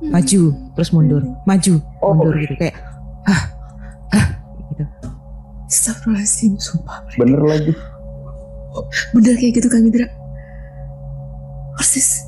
[0.02, 0.42] maju
[0.72, 2.16] terus mundur maju Oh.
[2.16, 2.76] mundur gitu kayak
[3.24, 3.42] ah
[4.10, 4.26] ah
[4.72, 4.84] gitu
[5.70, 6.98] Astagfirullahaladzim, sumpah.
[7.14, 7.72] bener lagi
[9.10, 10.06] Bener kayak gitu Kang Indra.
[11.74, 12.22] Persis.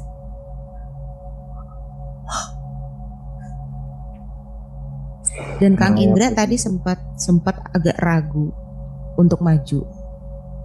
[5.59, 8.51] dan Kang Indra tadi sempat sempat agak ragu
[9.15, 9.87] untuk maju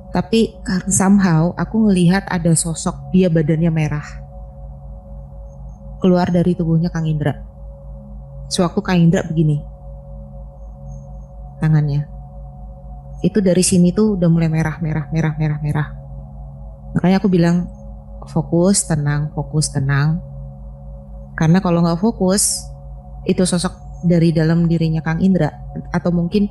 [0.10, 4.06] tapi Karena somehow aku ngelihat ada sosok dia badannya merah
[6.00, 7.34] keluar dari tubuhnya Kang Indra.
[8.48, 9.78] Sewaktu Kang Indra begini
[11.58, 12.06] tangannya
[13.26, 15.88] itu dari sini tuh udah mulai merah merah merah merah merah.
[16.94, 17.66] Makanya aku bilang
[18.30, 20.22] fokus tenang fokus tenang.
[21.38, 22.66] Karena kalau nggak fokus
[23.26, 23.74] itu sosok
[24.06, 25.50] dari dalam dirinya Kang Indra
[25.90, 26.50] atau mungkin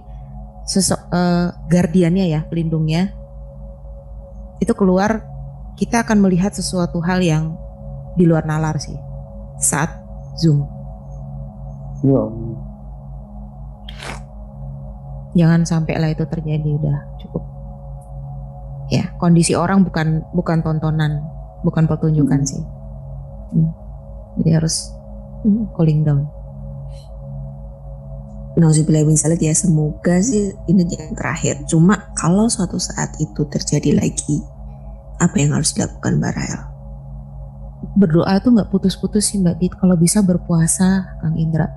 [0.67, 3.15] sosok eh, guardiannya ya pelindungnya
[4.59, 5.23] itu keluar
[5.79, 7.55] kita akan melihat sesuatu hal yang
[8.19, 9.06] di luar nalar sih
[9.61, 9.91] saat
[10.39, 10.65] zoom
[12.05, 12.23] Iya.
[15.37, 17.43] jangan sampai lah itu terjadi udah cukup
[18.93, 21.25] ya kondisi orang bukan bukan tontonan
[21.65, 22.49] bukan pertunjukan Hmm.
[22.49, 22.63] sih
[23.53, 23.71] Hmm.
[24.41, 24.93] jadi harus
[25.43, 25.67] Hmm.
[25.75, 26.29] cooling down
[28.57, 31.69] Nauzubillah zalik ya semoga sih ini yang terakhir.
[31.69, 34.41] Cuma kalau suatu saat itu terjadi lagi,
[35.21, 36.76] apa yang harus dilakukan Mbak Rael?
[37.95, 41.71] Berdoa tuh nggak putus-putus sih mbak Dit kalau bisa berpuasa Kang Indra.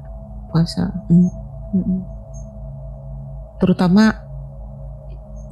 [0.49, 0.89] Puasa.
[1.11, 1.29] Hmm.
[1.69, 2.01] Mm-mm.
[3.61, 4.25] terutama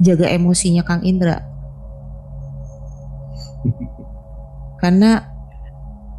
[0.02, 1.44] jaga emosinya Kang Indra.
[4.82, 5.22] Karena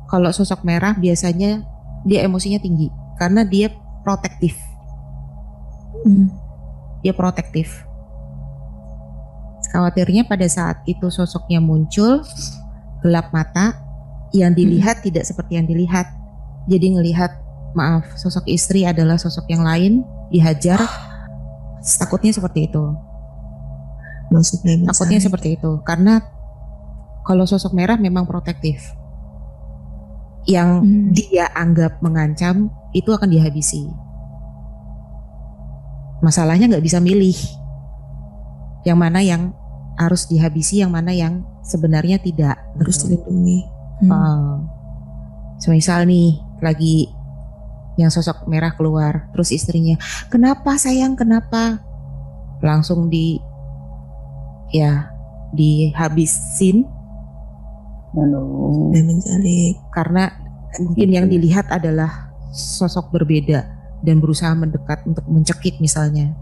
[0.08, 1.66] kalau sosok merah biasanya
[2.08, 2.88] dia emosinya tinggi.
[3.20, 3.74] Karena dia
[4.06, 4.56] protektif.
[6.00, 6.32] Hmm.
[7.04, 7.84] dia protektif.
[9.72, 12.24] Khawatirnya pada saat itu sosoknya muncul
[13.04, 13.89] gelap mata
[14.34, 16.06] yang dilihat tidak seperti yang dilihat.
[16.70, 17.32] Jadi ngelihat
[17.74, 20.82] maaf sosok istri adalah sosok yang lain dihajar.
[21.82, 22.84] Takutnya seperti itu.
[24.30, 25.82] Maksudnya takutnya seperti itu.
[25.82, 26.22] Karena
[27.26, 28.94] kalau sosok merah memang protektif.
[30.50, 31.10] Yang Hmm.
[31.14, 33.86] dia anggap mengancam itu akan dihabisi.
[36.20, 37.38] Masalahnya nggak bisa milih
[38.84, 39.54] yang mana yang
[40.00, 42.56] harus dihabisi yang mana yang sebenarnya tidak.
[42.80, 43.79] Harus dilindungi.
[44.00, 44.12] Hmm.
[44.12, 44.56] Uh,
[45.60, 47.12] semisal nih lagi
[48.00, 50.00] yang sosok merah keluar, terus istrinya,
[50.32, 51.84] kenapa sayang, kenapa?
[52.64, 53.36] Langsung di,
[54.72, 55.12] ya,
[55.52, 56.88] dihabisin
[58.16, 59.78] Anu, Dan menjalik.
[59.94, 60.34] karena
[60.82, 63.68] mungkin yang dilihat adalah sosok berbeda
[64.02, 66.34] dan berusaha mendekat untuk mencekik misalnya.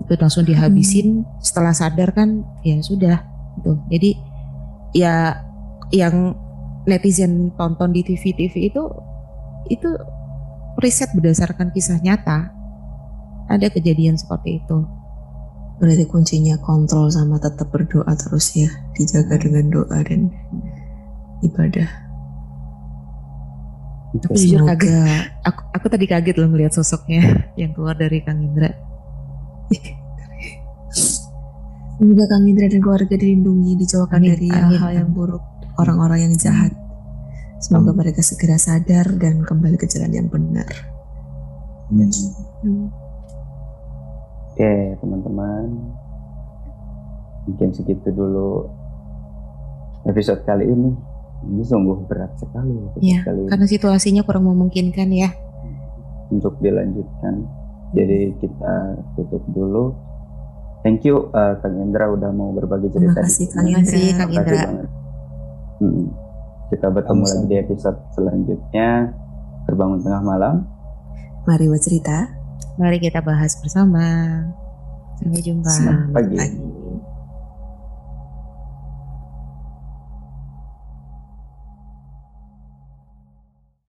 [0.00, 3.20] Itu langsung dihabisin, setelah sadar kan, ya sudah,
[3.58, 3.82] gitu.
[3.90, 4.10] Jadi
[4.94, 5.42] ya
[5.94, 6.34] yang
[6.86, 8.82] netizen tonton di TV-TV itu
[9.66, 9.90] itu
[10.78, 12.54] riset berdasarkan kisah nyata.
[13.46, 14.86] Ada kejadian seperti itu.
[15.76, 18.70] Berarti kuncinya kontrol sama tetap berdoa terus ya.
[18.96, 20.32] Dijaga dengan doa dan
[21.44, 22.06] ibadah.
[24.16, 25.28] Aku jujur kaget.
[25.44, 27.22] Aku, aku tadi kaget loh ngelihat sosoknya
[27.60, 28.72] yang keluar dari Kang Indra.
[31.96, 35.40] Semoga Kang Indra dan keluarga dilindungi, dijauhkan Amin, dari hal-hal yang buruk,
[35.76, 36.72] orang-orang yang jahat.
[37.56, 38.04] Semoga Amin.
[38.04, 40.68] mereka segera sadar dan kembali ke jalan yang benar.
[44.52, 45.66] Oke, teman-teman.
[47.46, 48.66] Mungkin segitu dulu
[50.04, 50.90] episode kali ini.
[51.46, 55.30] Ini sungguh berat sekali Iya, kali ini Karena situasinya kurang memungkinkan ya.
[56.26, 57.46] untuk dilanjutkan.
[57.94, 58.74] Jadi kita
[59.14, 59.94] tutup dulu.
[60.82, 63.22] Thank you uh, Kang Indra udah mau berbagi Terima cerita.
[63.22, 63.46] di kasih.
[63.46, 64.18] Kang Terima kasih Indra.
[64.18, 65.05] Kang Terima kasih Indra.
[65.80, 66.08] Hmm.
[66.72, 67.38] Kita bertemu Sama-sama.
[67.42, 68.88] lagi di episode selanjutnya.
[69.66, 70.54] Terbangun tengah malam.
[71.46, 72.26] Mari bercerita.
[72.76, 74.04] Mari kita bahas bersama.
[75.22, 75.70] Sampai jumpa.
[75.70, 76.36] Selamat pagi.
[76.36, 76.75] Pagi.